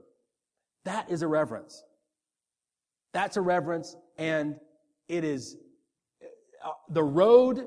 [0.85, 1.85] That is irreverence.
[3.13, 4.57] That's irreverence, and
[5.09, 5.57] it is
[6.65, 7.67] uh, the road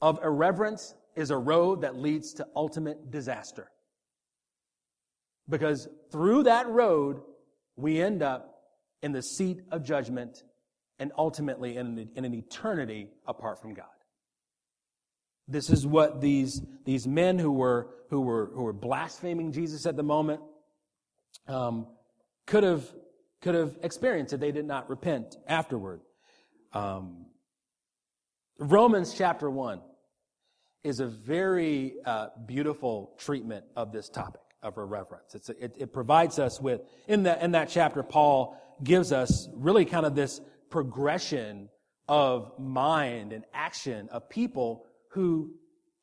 [0.00, 3.70] of irreverence is a road that leads to ultimate disaster.
[5.48, 7.20] Because through that road,
[7.76, 8.62] we end up
[9.02, 10.44] in the seat of judgment
[10.98, 13.86] and ultimately in an, in an eternity apart from God.
[15.48, 19.96] This is what these, these men who were, who, were, who were blaspheming Jesus at
[19.96, 20.40] the moment
[21.48, 21.88] um,
[22.46, 22.88] could have
[23.40, 26.00] could have experienced if they did not repent afterward.
[26.72, 27.26] Um,
[28.58, 29.80] Romans chapter 1
[30.84, 35.34] is a very uh, beautiful treatment of this topic of irreverence.
[35.48, 39.84] A, it, it, provides us with, in that, in that chapter, Paul gives us really
[39.84, 41.68] kind of this progression
[42.08, 45.52] of mind and action of people who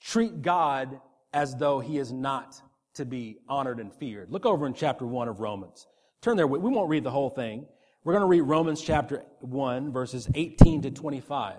[0.02, 1.00] treat God
[1.34, 2.60] as though he is not
[2.96, 4.32] to be honored and feared.
[4.32, 5.86] Look over in chapter 1 of Romans.
[6.22, 6.48] Turn there.
[6.48, 7.66] We won't read the whole thing.
[8.04, 11.58] We're going to read Romans chapter 1, verses 18 to 25.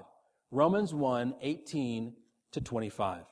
[0.51, 2.15] Romans 1, 18
[2.53, 3.23] to 25.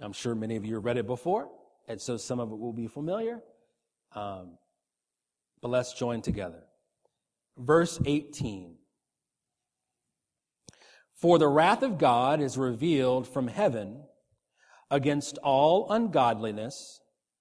[0.00, 1.50] I'm sure many of you have read it before,
[1.88, 3.40] and so some of it will be familiar.
[4.12, 4.58] Um,
[5.60, 6.62] but let's join together.
[7.56, 8.76] Verse 18.
[11.14, 14.04] For the wrath of God is revealed from heaven
[14.88, 17.00] against all ungodliness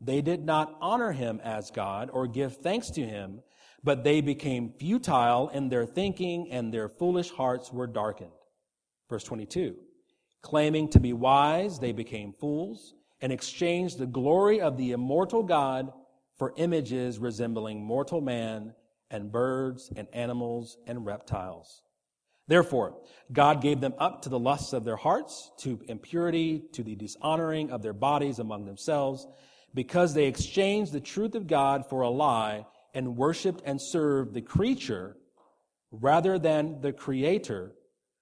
[0.00, 3.40] they did not honor him as God or give thanks to him,
[3.82, 8.32] but they became futile in their thinking and their foolish hearts were darkened.
[9.08, 9.76] Verse 22.
[10.42, 15.90] Claiming to be wise, they became fools and exchanged the glory of the immortal God
[16.36, 18.74] for images resembling mortal man
[19.10, 21.82] and birds and animals and reptiles.
[22.48, 22.98] Therefore,
[23.32, 27.70] God gave them up to the lusts of their hearts, to impurity, to the dishonoring
[27.70, 29.26] of their bodies among themselves,
[29.76, 32.64] because they exchanged the truth of God for a lie
[32.94, 35.18] and worshiped and served the creature
[35.92, 37.72] rather than the creator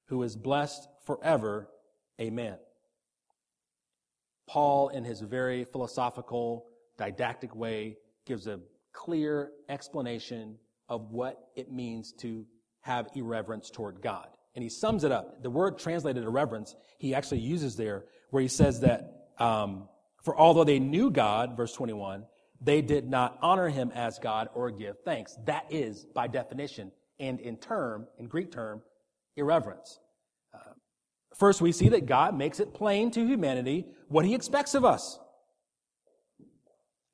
[0.09, 1.71] who is blessed forever.
[2.21, 2.57] Amen.
[4.49, 6.67] Paul, in his very philosophical,
[6.99, 8.59] didactic way, gives a
[8.93, 10.57] clear explanation
[10.89, 12.45] of what it means to
[12.81, 14.27] have irreverence toward God.
[14.57, 15.41] And he sums it up.
[15.41, 19.89] The word translated irreverence, he actually uses there, where he says that, um,
[20.25, 22.25] for although they knew God, verse 21,
[22.61, 25.37] they did not honor him as God or give thanks.
[25.45, 28.81] That is, by definition, and in term, in Greek term,
[29.37, 30.01] irreverence.
[30.55, 30.72] Uh,
[31.37, 35.18] first, we see that God makes it plain to humanity what he expects of us.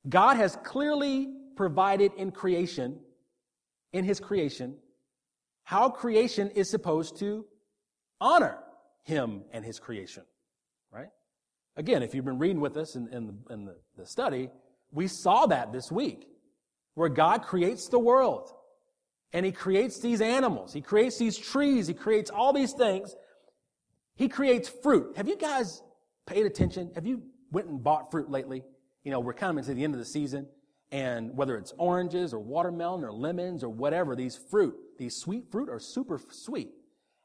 [0.07, 2.99] God has clearly provided in creation,
[3.91, 4.77] in his creation,
[5.63, 7.45] how creation is supposed to
[8.21, 8.57] honor
[9.03, 10.23] him and his creation.
[11.77, 14.49] Again, if you've been reading with us in, in, the, in the, the study,
[14.91, 16.27] we saw that this week,
[16.95, 18.51] where God creates the world.
[19.33, 20.73] And he creates these animals.
[20.73, 21.87] He creates these trees.
[21.87, 23.15] He creates all these things.
[24.15, 25.15] He creates fruit.
[25.15, 25.81] Have you guys
[26.25, 26.91] paid attention?
[26.95, 28.63] Have you went and bought fruit lately?
[29.03, 30.47] You know, we're coming to the end of the season.
[30.91, 35.69] And whether it's oranges or watermelon or lemons or whatever, these fruit, these sweet fruit
[35.69, 36.71] are super sweet.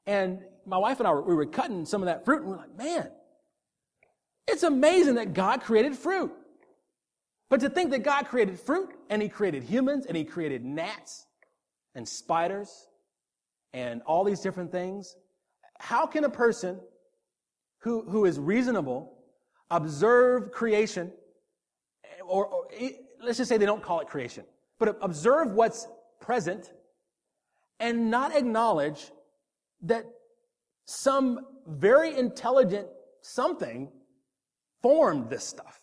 [0.07, 2.77] And my wife and I, we were cutting some of that fruit and we're like,
[2.79, 3.11] man,
[4.49, 6.33] it's amazing that God created fruit.
[7.49, 11.27] But to think that God created fruit and he created humans and he created gnats
[11.95, 12.89] and spiders
[13.73, 15.17] and all these different things,
[15.79, 16.81] how can a person
[17.79, 19.13] who, who is reasonable
[19.71, 21.13] observe creation
[22.27, 22.67] or, or
[23.23, 24.45] let's just say they don't call it creation,
[24.79, 25.87] but observe what's
[26.21, 26.73] present
[27.81, 29.11] and not acknowledge
[29.83, 30.05] that
[30.87, 32.87] some very intelligent
[33.21, 33.91] something
[34.87, 35.81] formed this stuff,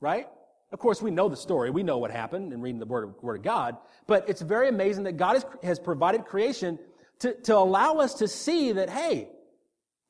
[0.00, 0.26] right?
[0.72, 1.68] Of course, we know the story.
[1.68, 3.76] We know what happened in reading the Word of, Word of God.
[4.06, 6.78] But it's very amazing that God has, has provided creation
[7.18, 9.28] to, to allow us to see that, hey,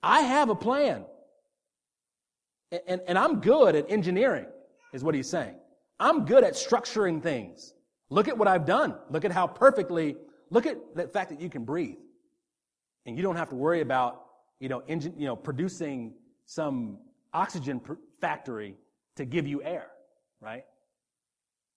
[0.00, 1.04] I have a plan.
[2.70, 4.46] And, and, and I'm good at engineering,
[4.92, 5.56] is what he's saying.
[5.98, 7.74] I'm good at structuring things.
[8.10, 8.94] Look at what I've done.
[9.10, 10.14] Look at how perfectly,
[10.50, 11.98] look at the fact that you can breathe.
[13.06, 14.22] And you don't have to worry about,
[14.60, 16.98] you know, engine, you know, producing some
[17.34, 17.80] oxygen
[18.20, 18.76] factory
[19.16, 19.86] to give you air,
[20.40, 20.64] right?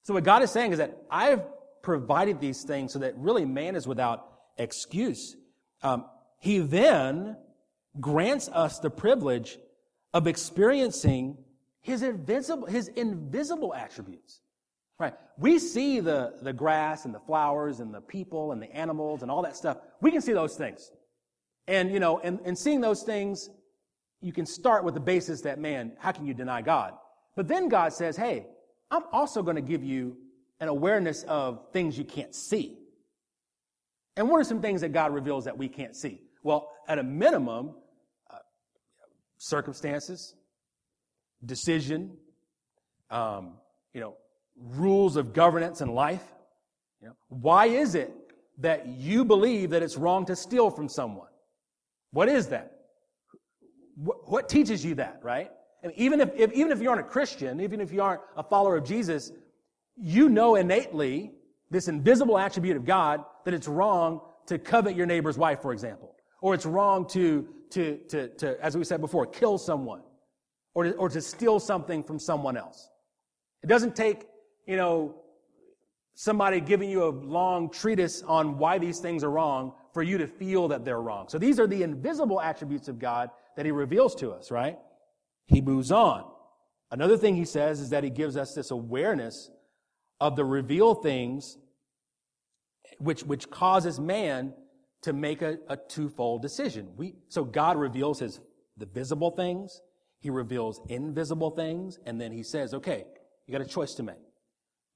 [0.04, 1.44] So what God is saying is that I've
[1.82, 4.28] provided these things so that really man is without
[4.58, 5.36] excuse.
[5.82, 6.06] Um,
[6.40, 7.38] he then
[8.00, 9.58] grants us the privilege
[10.14, 11.38] of experiencing
[11.82, 14.42] his invisible, his invisible attributes.
[15.00, 15.14] Right?
[15.38, 19.32] We see the, the grass and the flowers and the people and the animals and
[19.32, 19.78] all that stuff.
[20.02, 20.92] We can see those things.
[21.68, 23.50] And, you know, and, and seeing those things,
[24.22, 26.94] you can start with the basis that, man, how can you deny God?
[27.36, 28.48] But then God says, hey,
[28.92, 30.18] I'm also going to give you
[30.60, 32.78] an awareness of things you can't see.
[34.18, 36.22] And what are some things that God reveals that we can't see?
[36.44, 37.76] Well, at a minimum,
[38.30, 38.38] uh,
[39.38, 40.36] circumstances,
[41.46, 42.18] decision,
[43.10, 43.54] um,
[43.94, 44.16] you know,
[44.58, 46.24] rules of governance and life.
[47.02, 48.12] You know, why is it
[48.58, 51.30] that you believe that it's wrong to steal from someone?
[52.12, 52.79] What is that?
[54.02, 55.52] What, what teaches you that, right?
[55.84, 58.44] And even if, if, even if you aren't a Christian, even if you aren't a
[58.44, 59.32] follower of Jesus,
[59.98, 61.32] you know innately
[61.70, 66.16] this invisible attribute of God that it's wrong to covet your neighbor's wife, for example,
[66.42, 70.02] or it's wrong to, to, to, to as we said before, kill someone,
[70.74, 72.90] or to, or to steal something from someone else.
[73.64, 74.26] It doesn't take,
[74.66, 75.16] you know,
[76.16, 80.28] somebody giving you a long treatise on why these things are wrong for you to
[80.28, 81.28] feel that they're wrong.
[81.30, 84.78] So these are the invisible attributes of God that he reveals to us, right?
[85.48, 86.26] He moves on.
[86.92, 89.50] Another thing he says is that he gives us this awareness
[90.20, 91.58] of the revealed things
[92.98, 94.54] which, which causes man
[95.04, 96.90] to make a, a twofold decision.
[96.98, 98.40] We, so God reveals his,
[98.78, 99.82] the visible things
[100.20, 103.06] he reveals invisible things, and then he says, okay,
[103.48, 104.18] you got a choice to make.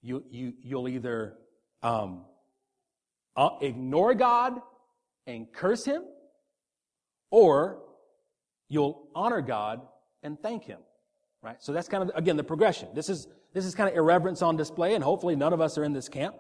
[0.02, 1.36] You, you, you'll either
[1.82, 2.26] um,
[3.36, 4.60] uh, ignore God
[5.26, 6.04] and curse him,
[7.32, 7.80] or
[8.74, 9.82] you'll honor God
[10.24, 10.80] and thank him.
[11.42, 11.62] Right?
[11.62, 12.88] So that's kind of, again, the progression.
[12.96, 15.84] This is, this is kind of irreverence on display, and hopefully none of us are
[15.84, 16.36] in this camp.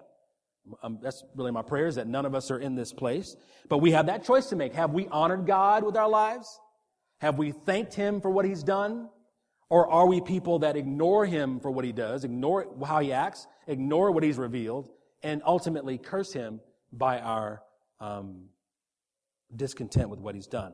[0.81, 3.35] Um, that's really my prayer is that none of us are in this place.
[3.67, 4.73] But we have that choice to make.
[4.73, 6.59] Have we honored God with our lives?
[7.19, 9.09] Have we thanked him for what he's done?
[9.69, 13.47] Or are we people that ignore him for what he does, ignore how he acts,
[13.67, 14.89] ignore what he's revealed,
[15.21, 16.61] and ultimately curse him
[16.91, 17.61] by our
[17.99, 18.45] um,
[19.53, 20.73] discontent with what he's done?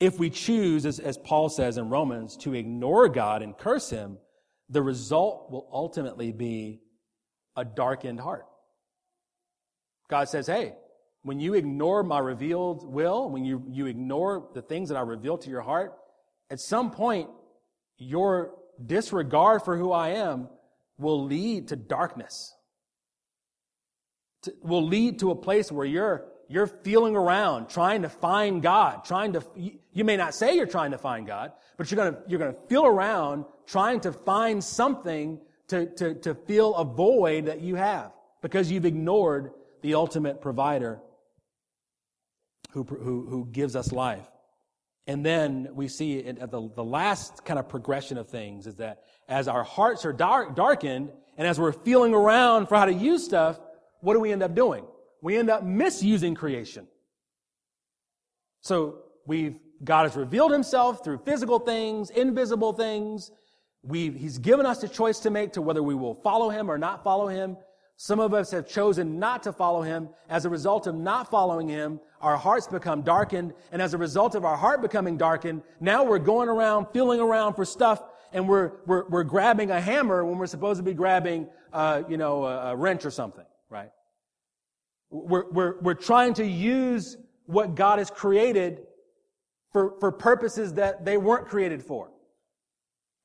[0.00, 4.18] If we choose, as, as Paul says in Romans, to ignore God and curse him,
[4.68, 6.80] the result will ultimately be
[7.56, 8.46] a darkened heart.
[10.08, 10.74] God says, hey,
[11.22, 15.36] when you ignore my revealed will, when you, you ignore the things that I reveal
[15.38, 15.94] to your heart,
[16.50, 17.28] at some point,
[17.98, 20.48] your disregard for who I am
[20.96, 22.54] will lead to darkness.
[24.44, 29.04] To, will lead to a place where you're, you're feeling around, trying to find God,
[29.04, 32.38] trying to, you may not say you're trying to find God, but you're gonna, you're
[32.38, 37.74] gonna feel around trying to find something to, to, to fill a void that you
[37.74, 41.00] have because you've ignored the ultimate provider
[42.70, 44.26] who, who, who gives us life.
[45.06, 49.04] And then we see at the, the last kind of progression of things is that
[49.28, 53.24] as our hearts are dark, darkened and as we're feeling around for how to use
[53.24, 53.58] stuff,
[54.00, 54.84] what do we end up doing?
[55.20, 56.86] We end up misusing creation.
[58.60, 63.30] So we've, God has revealed himself through physical things, invisible things.
[63.82, 66.78] We've, he's given us a choice to make to whether we will follow him or
[66.78, 67.56] not follow him.
[67.96, 70.08] Some of us have chosen not to follow him.
[70.28, 73.54] As a result of not following him, our hearts become darkened.
[73.72, 77.54] And as a result of our heart becoming darkened, now we're going around, feeling around
[77.54, 78.02] for stuff,
[78.32, 82.16] and we're, we're, we're grabbing a hammer when we're supposed to be grabbing, uh, you
[82.16, 83.44] know, a, a wrench or something?
[85.10, 88.86] We're, we're, we're trying to use what God has created
[89.72, 92.10] for, for purposes that they weren't created for.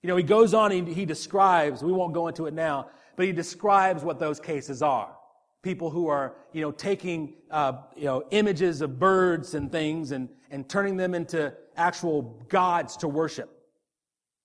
[0.01, 3.25] You know, he goes on, he, he describes, we won't go into it now, but
[3.25, 5.15] he describes what those cases are.
[5.61, 10.27] People who are, you know, taking, uh, you know, images of birds and things and,
[10.51, 13.49] and turning them into actual gods to worship.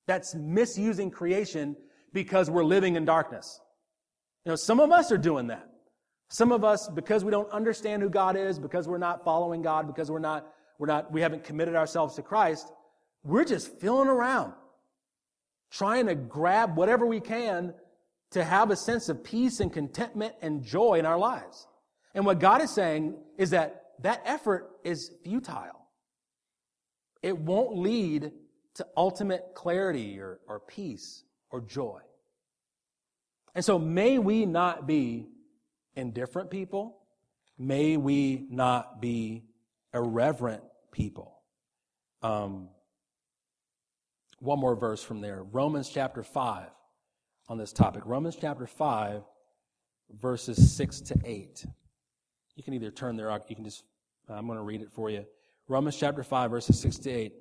[0.06, 1.76] That's misusing creation
[2.12, 3.60] because we're living in darkness.
[4.44, 5.68] You know, some of us are doing that.
[6.28, 9.86] Some of us, because we don't understand who God is, because we're not following God,
[9.86, 10.46] because we're not,
[10.78, 12.70] we're not, we haven't committed ourselves to Christ,
[13.24, 14.52] we're just feeling around,
[15.70, 17.72] trying to grab whatever we can
[18.30, 21.66] to have a sense of peace and contentment and joy in our lives.
[22.14, 25.86] And what God is saying is that that effort is futile.
[27.22, 28.32] It won't lead
[28.74, 32.00] to ultimate clarity or, or peace or joy.
[33.54, 35.26] And so may we not be
[35.98, 36.96] indifferent people.
[37.58, 39.42] May we not be
[39.92, 41.40] irreverent people.
[42.22, 42.68] Um,
[44.38, 45.42] one more verse from there.
[45.42, 46.68] Romans chapter 5
[47.48, 48.02] on this topic.
[48.06, 49.22] Romans chapter 5,
[50.20, 51.66] verses 6 to 8.
[52.54, 53.82] You can either turn there, or you can just,
[54.28, 55.26] I'm going to read it for you.
[55.66, 57.32] Romans chapter 5, verses 6 to 8.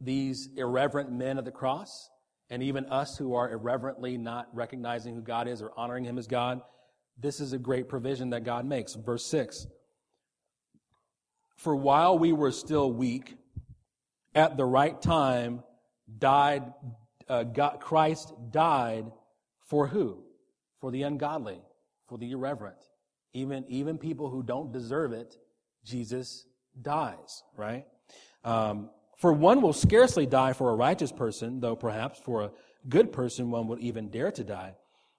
[0.00, 2.10] These irreverent men of the cross,
[2.50, 6.26] and even us who are irreverently not recognizing who God is or honoring Him as
[6.26, 6.60] God,
[7.18, 8.94] this is a great provision that God makes.
[8.94, 9.66] Verse 6
[11.56, 13.36] For while we were still weak,
[14.34, 15.62] at the right time,
[16.18, 16.62] died,
[17.28, 19.10] uh, God, Christ died
[19.66, 20.22] for who?
[20.80, 21.60] For the ungodly,
[22.06, 22.76] for the irreverent.
[23.34, 25.36] Even, even people who don't deserve it,
[25.84, 26.46] Jesus
[26.80, 27.84] dies, right?
[28.44, 32.52] Um, for one will scarcely die for a righteous person, though perhaps for a
[32.88, 34.74] good person one would even dare to die.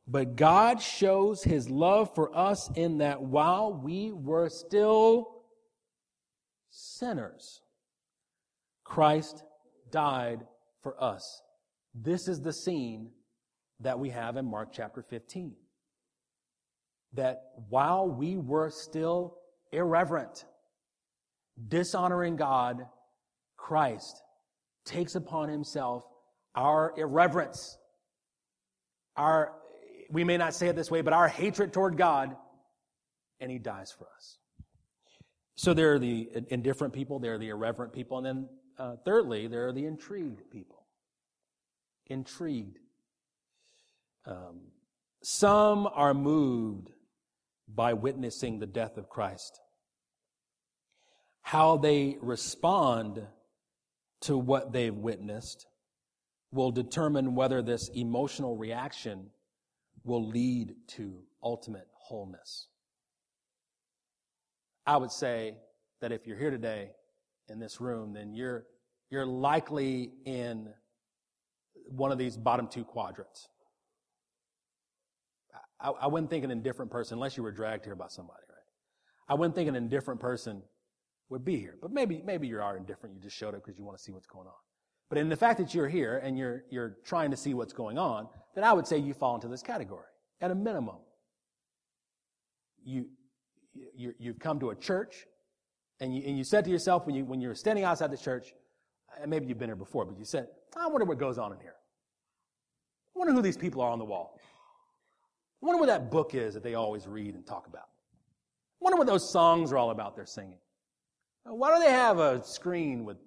[0.08, 5.43] But God shows his love for us in that while we were still
[6.70, 7.62] sinners,
[8.86, 9.43] Christ
[9.91, 10.47] died
[10.82, 11.41] for us.
[11.93, 13.10] This is the scene
[13.82, 15.56] that we have in Mark chapter 15.
[17.14, 19.36] That while we were still
[19.74, 20.45] irreverent,
[21.68, 22.86] dishonoring God,
[23.70, 24.24] Christ
[24.84, 26.03] takes upon himself
[26.55, 27.78] our irreverence,
[29.15, 29.53] our,
[30.09, 32.36] we may not say it this way, but our hatred toward God,
[33.39, 34.39] and he dies for us.
[35.55, 38.49] So there are the indifferent people, there are the irreverent people, and then
[38.80, 40.88] uh, thirdly, there are the intrigued people.
[42.07, 42.80] Intrigued.
[44.26, 44.61] Um,
[45.22, 46.89] some are moved
[47.67, 49.61] by witnessing the death of Christ.
[51.43, 53.28] How they respond
[54.22, 55.67] to what they've witnessed
[56.51, 59.30] will determine whether this emotional reaction
[60.03, 62.67] will lead to ultimate wholeness.
[64.86, 65.57] I would say
[66.01, 66.91] that if you're here today
[67.47, 68.65] in this room, then you're,
[69.09, 70.70] you're likely in
[71.88, 73.47] one of these bottom two quadrants.
[75.80, 78.57] I, I wouldn't think an indifferent person, unless you were dragged here by somebody, right?
[79.30, 80.63] I wouldn't think an indifferent person
[81.30, 81.78] would be here.
[81.82, 83.16] But maybe, maybe you are indifferent.
[83.16, 84.54] You just showed up because you want to see what's going on.
[85.10, 87.98] But in the fact that you're here and you're, you're trying to see what's going
[87.98, 90.06] on, then I would say you fall into this category
[90.42, 90.98] at a minimum.
[92.84, 93.08] You,
[93.96, 95.26] you, you've come to a church
[96.00, 98.54] and you, and you said to yourself when you, when you're standing outside the church,
[99.20, 101.60] and maybe you've been here before, but you said, I wonder what goes on in
[101.60, 101.76] here.
[103.16, 104.40] I wonder who these people are on the wall.
[105.62, 107.84] I wonder what that book is that they always read and talk about.
[107.84, 110.60] I wonder what those songs are all about they're singing.
[111.44, 113.18] Why do they have a screen with,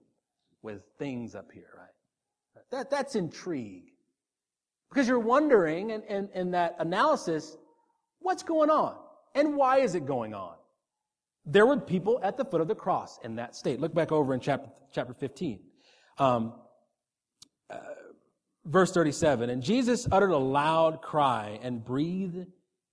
[0.62, 2.62] with things up here, right?
[2.70, 3.92] That, that's intrigue.
[4.90, 7.56] Because you're wondering, and, and, and that analysis,
[8.20, 8.96] what's going on?
[9.34, 10.54] And why is it going on?
[11.44, 13.80] There were people at the foot of the cross in that state.
[13.80, 15.60] Look back over in chapter, chapter 15.
[16.18, 16.54] Um,
[17.70, 17.78] uh,
[18.64, 19.50] verse 37.
[19.50, 22.46] And Jesus uttered a loud cry and breathed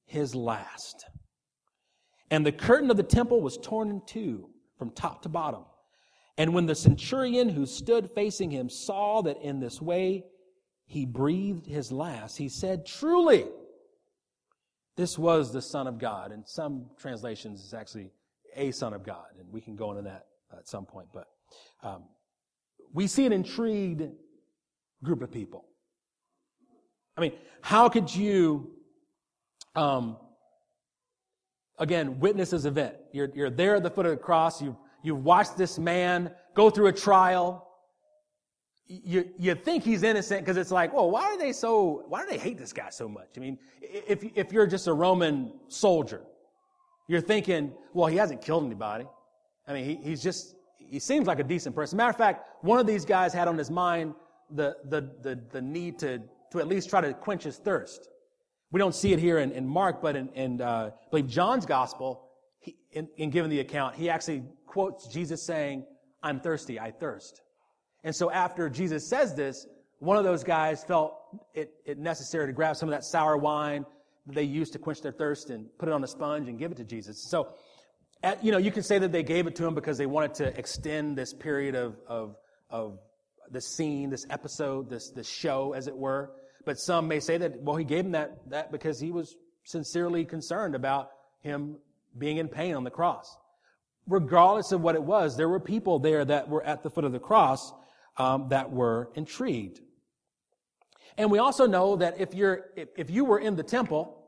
[0.06, 1.06] his last.
[2.32, 4.50] And the curtain of the temple was torn in two
[4.80, 5.66] from top to bottom.
[6.38, 10.24] And when the centurion who stood facing him saw that in this way
[10.86, 13.46] he breathed his last, he said, Truly,
[14.96, 16.32] this was the Son of God.
[16.32, 18.12] In some translations, it's actually
[18.56, 19.28] a Son of God.
[19.38, 20.28] And we can go into that
[20.58, 21.10] at some point.
[21.14, 21.28] But
[21.84, 22.06] um,
[22.94, 24.10] we see an intrigued
[25.04, 25.66] group of people.
[27.18, 28.72] I mean, how could you,
[29.76, 30.18] um,
[31.80, 32.96] again, witness this event?
[33.12, 34.62] You're, you're there at the foot of the cross.
[34.62, 37.66] You, you've watched this man go through a trial.
[38.88, 42.30] You, you think he's innocent because it's like, well, why are they so, why do
[42.30, 43.30] they hate this guy so much?
[43.38, 46.22] I mean, if, if you're just a Roman soldier,
[47.08, 49.06] you're thinking, well, he hasn't killed anybody.
[49.68, 51.98] I mean, he, he's just, he seems like a decent person.
[51.98, 54.16] Matter of fact, one of these guys had on his mind
[54.50, 56.20] the, the, the, the need to,
[56.52, 58.10] to at least try to quench his thirst.
[58.72, 61.66] We don't see it here in, in Mark, but in, in uh, I believe John's
[61.66, 65.86] gospel, he, in, in giving the account, he actually quotes Jesus saying,
[66.22, 67.42] I'm thirsty, I thirst.
[68.04, 69.66] And so after Jesus says this,
[70.00, 71.16] one of those guys felt
[71.54, 73.86] it, it necessary to grab some of that sour wine,
[74.28, 76.72] that they used to quench their thirst and put it on a sponge and give
[76.72, 77.22] it to Jesus.
[77.30, 77.50] So,
[78.22, 80.36] at, you know, you can say that they gave it to him because they wanted
[80.36, 82.36] to extend this period of, of,
[82.70, 83.00] of
[83.50, 86.32] this scene, this episode, this, this show, as it were.
[86.66, 90.26] But some may say that, well, he gave him that, that because he was sincerely
[90.26, 91.78] concerned about him
[92.18, 93.38] being in pain on the cross.
[94.08, 97.12] Regardless of what it was, there were people there that were at the foot of
[97.12, 97.72] the cross
[98.18, 99.82] um, that were intrigued.
[101.18, 104.26] And we also know that if you're, if, if you were in the temple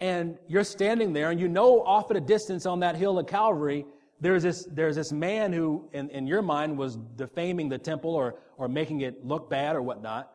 [0.00, 3.26] and you're standing there and you know off at a distance on that hill of
[3.26, 3.84] Calvary,
[4.20, 8.36] there's this, there's this man who, in, in your mind, was defaming the temple or,
[8.58, 10.30] or making it look bad or whatnot.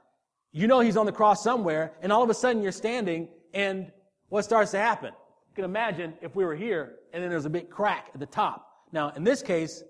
[0.55, 3.91] You know he's on the cross somewhere, and all of a sudden you're standing, and
[4.29, 5.11] what starts to happen?
[5.49, 8.25] You can imagine if we were here, and then there's a big crack at the
[8.25, 8.65] top.
[8.93, 9.83] Now, in this case,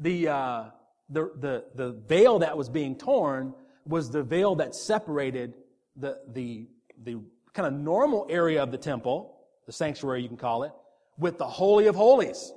[0.00, 0.64] the, uh,
[1.08, 3.54] the, the, the veil that was being torn
[3.86, 5.54] was the veil that separated
[5.94, 6.66] the, the,
[7.04, 7.20] the
[7.52, 10.72] kind of normal area of the temple, the sanctuary you can call it,
[11.16, 12.52] with the Holy of Holies.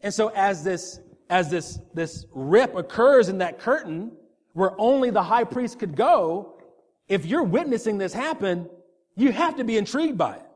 [0.00, 4.12] And so as this, as this, this rip occurs in that curtain,
[4.52, 6.60] where only the high priest could go,
[7.08, 8.68] if you're witnessing this happen,
[9.16, 10.46] you have to be intrigued by it.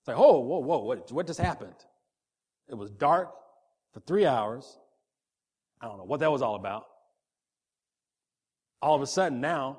[0.00, 1.74] It's like, oh, whoa, whoa, what, what just happened?
[2.68, 3.32] It was dark
[3.92, 4.78] for three hours.
[5.80, 6.86] I don't know what that was all about.
[8.82, 9.78] All of a sudden now,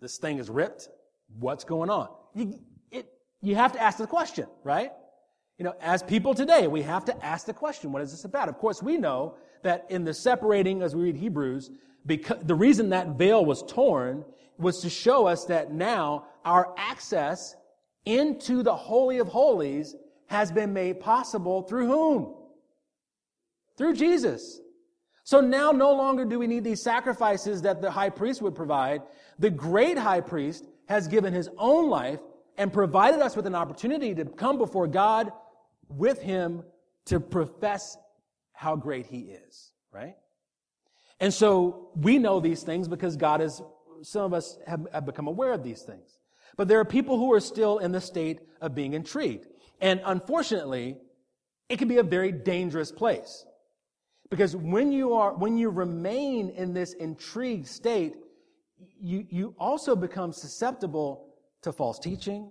[0.00, 0.88] this thing is ripped
[1.38, 2.08] what's going on?
[2.34, 2.58] You,
[2.90, 3.06] it,
[3.42, 4.92] you have to ask the question, right?
[5.58, 8.48] You know, as people today, we have to ask the question, what is this about?
[8.48, 11.70] Of course, we know that in the separating, as we read Hebrews,
[12.06, 14.24] because the reason that veil was torn
[14.58, 17.56] was to show us that now our access
[18.04, 19.96] into the Holy of Holies
[20.26, 22.34] has been made possible through whom?
[23.76, 24.60] Through Jesus.
[25.24, 29.02] So now no longer do we need these sacrifices that the high priest would provide.
[29.38, 32.20] The great high priest has given his own life
[32.56, 35.32] and provided us with an opportunity to come before God
[35.88, 36.62] with him
[37.06, 37.96] to profess
[38.52, 40.16] how great he is, right?
[41.20, 43.62] And so we know these things because God is,
[44.02, 46.18] some of us have, have become aware of these things.
[46.56, 49.46] But there are people who are still in the state of being intrigued.
[49.80, 50.96] And unfortunately,
[51.68, 53.44] it can be a very dangerous place.
[54.30, 58.16] Because when you are, when you remain in this intrigued state,
[59.00, 62.50] you, you also become susceptible to false teaching,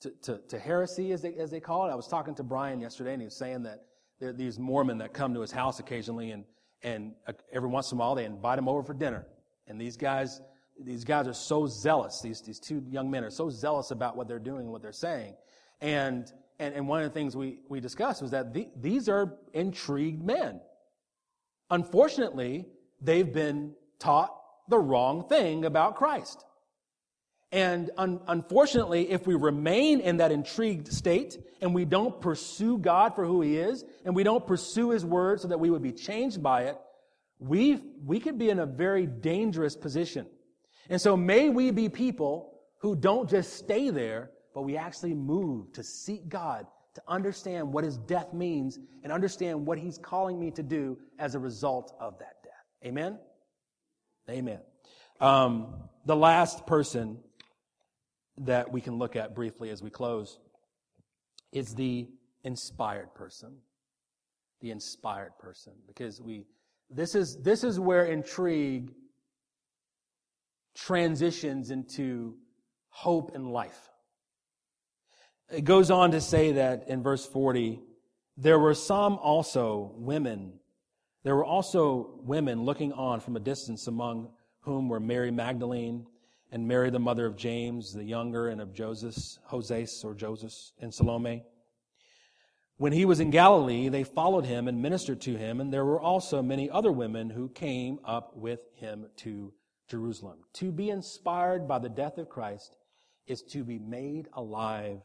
[0.00, 1.90] to, to, to heresy, as they, as they call it.
[1.90, 3.84] I was talking to Brian yesterday, and he was saying that
[4.20, 6.44] there are these Mormon that come to his house occasionally, and,
[6.82, 9.26] and uh, every once in a while they invite him over for dinner.
[9.66, 10.40] And these guys,
[10.80, 12.20] these guys are so zealous.
[12.20, 14.92] These, these two young men are so zealous about what they're doing and what they're
[14.92, 15.34] saying.
[15.80, 19.34] And, and, and one of the things we, we discussed was that the, these are
[19.52, 20.60] intrigued men.
[21.70, 22.66] Unfortunately,
[23.00, 24.36] they've been taught
[24.68, 26.44] the wrong thing about Christ.
[27.52, 33.14] And un- unfortunately, if we remain in that intrigued state and we don't pursue God
[33.14, 35.92] for who He is and we don't pursue His Word so that we would be
[35.92, 36.78] changed by it,
[37.38, 40.26] we, we could be in a very dangerous position.
[40.88, 45.72] And so may we be people who don't just stay there, but we actually move
[45.74, 50.50] to seek God, to understand what his death means, and understand what he's calling me
[50.52, 52.52] to do as a result of that death.
[52.86, 53.18] Amen?
[54.30, 54.60] Amen.
[55.20, 55.74] Um,
[56.06, 57.18] the last person
[58.38, 60.38] that we can look at briefly as we close
[61.52, 62.08] is the
[62.44, 63.56] inspired person.
[64.60, 65.74] The inspired person.
[65.86, 66.46] Because we,
[66.90, 68.94] this is, this is where intrigue
[70.74, 72.36] transitions into
[72.88, 73.90] hope and life.
[75.50, 77.80] It goes on to say that in verse 40,
[78.36, 80.54] there were some also women.
[81.24, 84.30] There were also women looking on from a distance among
[84.60, 86.06] whom were Mary Magdalene
[86.52, 89.16] and Mary, the mother of James, the younger, and of Joseph,
[89.50, 91.42] Joses or Joseph, and Salome.
[92.76, 96.00] When he was in Galilee, they followed him and ministered to him, and there were
[96.00, 99.52] also many other women who came up with him to
[99.88, 100.38] Jerusalem.
[100.54, 102.76] To be inspired by the death of Christ
[103.26, 105.00] is to be made alive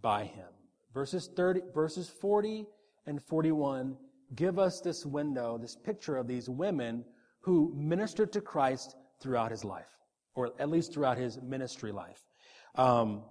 [0.00, 0.48] by him.
[0.94, 2.66] Verses 30, verses 40
[3.06, 3.96] and 41
[4.34, 7.04] give us this window, this picture of these women
[7.40, 9.98] who ministered to Christ throughout his life,
[10.34, 12.22] or at least throughout his ministry life.
[12.74, 13.22] Um,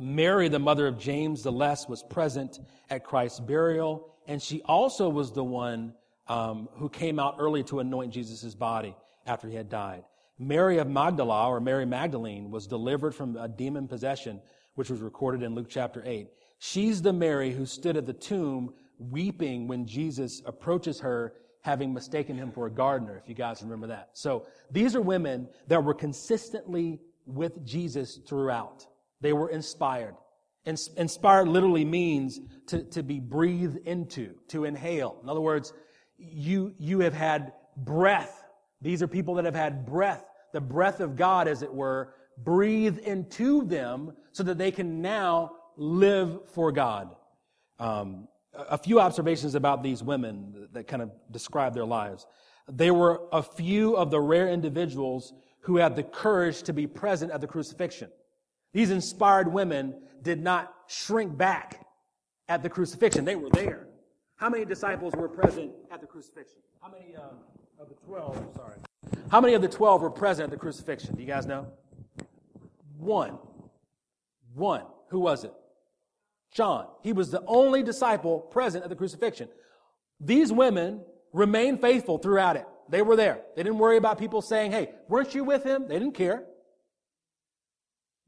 [0.00, 5.08] Mary, the mother of James the Less, was present at Christ's burial, and she also
[5.08, 5.94] was the one
[6.28, 8.96] um, who came out early to anoint Jesus' body
[9.26, 10.04] after he had died.
[10.38, 14.40] Mary of Magdala, or Mary Magdalene, was delivered from a demon possession,
[14.74, 16.28] which was recorded in Luke chapter 8.
[16.58, 22.36] She's the Mary who stood at the tomb weeping when Jesus approaches her having mistaken
[22.36, 24.10] him for a gardener, if you guys remember that.
[24.12, 28.86] So these are women that were consistently with Jesus throughout.
[29.20, 30.14] They were inspired.
[30.64, 35.18] Inspired literally means to, to be breathed into, to inhale.
[35.22, 35.72] In other words,
[36.18, 38.44] you, you have had breath.
[38.80, 42.98] These are people that have had breath, the breath of God, as it were, breathe
[42.98, 47.14] into them so that they can now live for God.
[47.78, 52.26] Um, a few observations about these women that kind of describe their lives.
[52.68, 57.32] They were a few of the rare individuals who had the courage to be present
[57.32, 58.10] at the crucifixion.
[58.72, 61.86] These inspired women did not shrink back
[62.48, 63.24] at the crucifixion.
[63.24, 63.88] They were there.
[64.36, 66.58] How many disciples were present at the crucifixion?
[66.80, 67.36] How many um,
[67.82, 68.76] of the 12, sorry.
[69.30, 71.14] How many of the 12 were present at the crucifixion?
[71.14, 71.66] Do you guys know?
[72.98, 73.38] One.
[74.54, 74.84] One.
[75.08, 75.52] Who was it?
[76.52, 76.86] John.
[77.02, 79.48] He was the only disciple present at the crucifixion.
[80.20, 81.00] These women
[81.32, 82.66] remained faithful throughout it.
[82.88, 83.40] They were there.
[83.56, 85.88] They didn't worry about people saying, hey, weren't you with him?
[85.88, 86.44] They didn't care.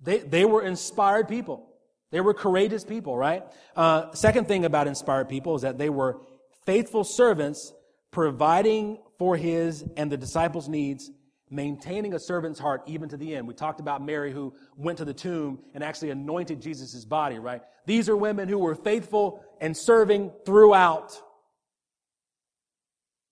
[0.01, 1.68] They, they were inspired people.
[2.11, 3.43] They were courageous people, right?
[3.77, 6.20] Uh, second thing about inspired people is that they were
[6.64, 7.72] faithful servants
[8.11, 11.11] providing for his and the disciples' needs
[11.55, 13.46] maintaining a servant's heart even to the end.
[13.46, 17.62] We talked about Mary who went to the tomb and actually anointed Jesus' body, right?
[17.86, 21.20] These are women who were faithful and serving throughout.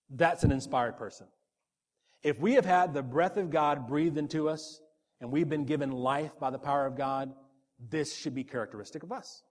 [0.09, 1.27] That's an inspired person.
[2.23, 4.79] If we have had the breath of God breathed into us
[5.19, 7.33] and we've been given life by the power of God,
[7.89, 9.43] this should be characteristic of us.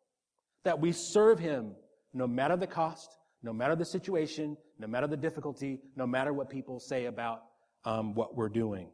[0.65, 1.75] That we serve Him
[2.15, 3.11] no matter the cost,
[3.43, 7.43] no matter the situation, no matter the difficulty, no matter what people say about
[7.85, 8.89] um, what we're doing.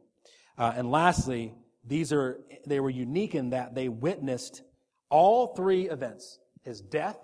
[0.57, 1.53] Uh, and lastly,
[1.85, 4.61] these are they were unique in that they witnessed
[5.09, 7.17] all three events: his death,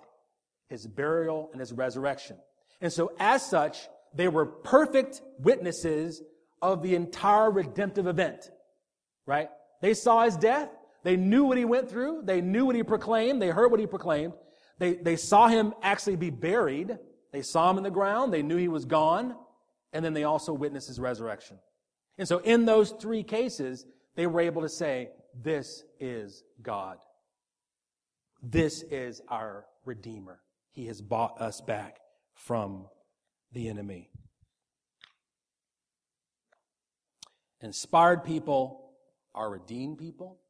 [0.68, 2.36] his burial, and his resurrection.
[2.80, 6.22] And so, as such, they were perfect witnesses
[6.62, 8.50] of the entire redemptive event.
[9.26, 9.48] Right?
[9.80, 10.70] They saw his death.
[11.02, 12.22] They knew what he went through.
[12.24, 13.40] They knew what he proclaimed.
[13.40, 14.32] They heard what he proclaimed.
[14.78, 16.98] They, they saw him actually be buried.
[17.32, 18.32] They saw him in the ground.
[18.32, 19.36] They knew he was gone
[19.96, 21.56] and then they also witness his resurrection.
[22.18, 25.08] And so in those three cases, they were able to say,
[25.42, 26.98] this is God.
[28.42, 30.42] This is our Redeemer.
[30.70, 31.96] He has bought us back
[32.34, 32.88] from
[33.52, 34.10] the enemy.
[37.62, 38.90] Inspired people
[39.34, 40.40] are redeemed people,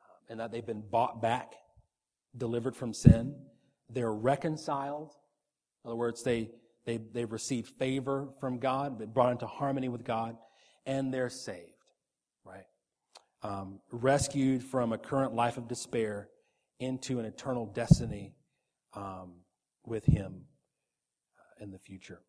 [0.00, 1.54] um, and that they've been bought back,
[2.36, 3.36] delivered from sin.
[3.88, 5.12] They're reconciled.
[5.84, 6.50] In other words, they,
[6.86, 10.36] they, they've received favor from God, been brought into harmony with God,
[10.86, 11.72] and they're saved,
[12.44, 12.66] right?
[13.42, 16.28] Um, rescued from a current life of despair
[16.80, 18.34] into an eternal destiny
[18.94, 19.34] um,
[19.86, 20.44] with Him
[21.38, 22.20] uh, in the future.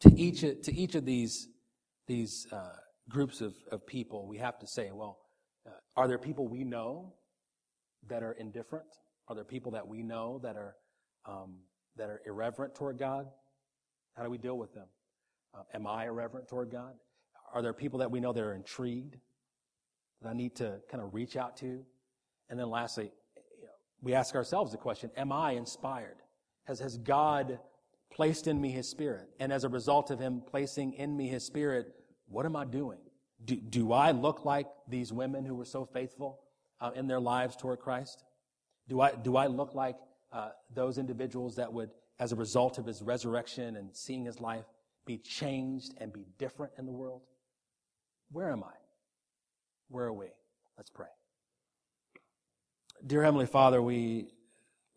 [0.00, 1.48] To each, to each of these,
[2.06, 2.76] these uh,
[3.08, 5.18] groups of, of people, we have to say, well,
[5.66, 7.14] uh, are there people we know
[8.08, 8.86] that are indifferent?
[9.28, 10.74] Are there people that we know that are
[11.24, 11.60] um,
[11.96, 13.26] that are irreverent toward God?
[14.16, 14.86] How do we deal with them?
[15.54, 16.94] Uh, am I irreverent toward God?
[17.52, 19.16] Are there people that we know that are intrigued?
[20.22, 21.84] that I need to kind of reach out to?
[22.48, 23.10] And then lastly,
[24.00, 26.16] we ask ourselves the question, am I inspired?
[26.64, 27.58] Has, has God
[28.12, 29.28] placed in me his spirit?
[29.40, 31.94] And as a result of him placing in me his spirit,
[32.28, 32.98] what am I doing?
[33.44, 36.40] Do, do I look like these women who were so faithful
[36.80, 38.24] uh, in their lives toward Christ?
[38.88, 39.96] Do I, do I look like
[40.32, 44.64] uh, those individuals that would, as a result of his resurrection and seeing his life,
[45.04, 47.22] be changed and be different in the world?
[48.30, 48.74] Where am I?
[49.88, 50.28] Where are we?
[50.76, 51.08] Let's pray.
[53.06, 54.28] Dear Heavenly Father, we,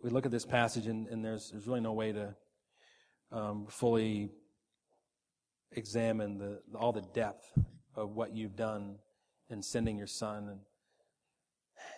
[0.01, 2.35] we look at this passage and, and there's, there's really no way to
[3.31, 4.29] um, fully
[5.71, 7.51] examine the, all the depth
[7.95, 8.95] of what you've done
[9.49, 10.59] in sending your son and,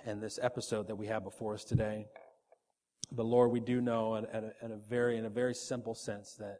[0.05, 2.07] and this episode that we have before us today.
[3.11, 5.95] But Lord, we do know at, at, a, at a, very, in a very simple
[5.95, 6.59] sense that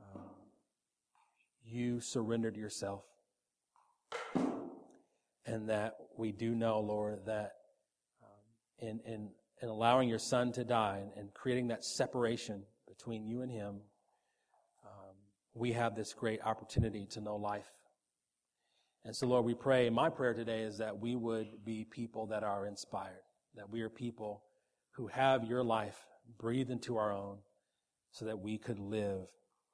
[0.00, 0.22] um,
[1.64, 3.04] you surrendered yourself.
[5.46, 7.52] And that we do know, Lord, that
[8.22, 9.30] um, in, in,
[9.60, 13.80] in allowing your son to die and, and creating that separation between you and him,
[14.84, 15.14] um,
[15.54, 17.70] we have this great opportunity to know life.
[19.04, 22.44] And so, Lord, we pray, my prayer today is that we would be people that
[22.44, 23.22] are inspired,
[23.56, 24.42] that we are people
[24.92, 25.98] who have your life
[26.38, 27.38] breathed into our own
[28.10, 29.28] so that we could live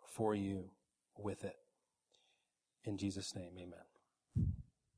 [0.04, 0.70] for you
[1.16, 1.56] with it.
[2.84, 3.95] In Jesus' name, amen.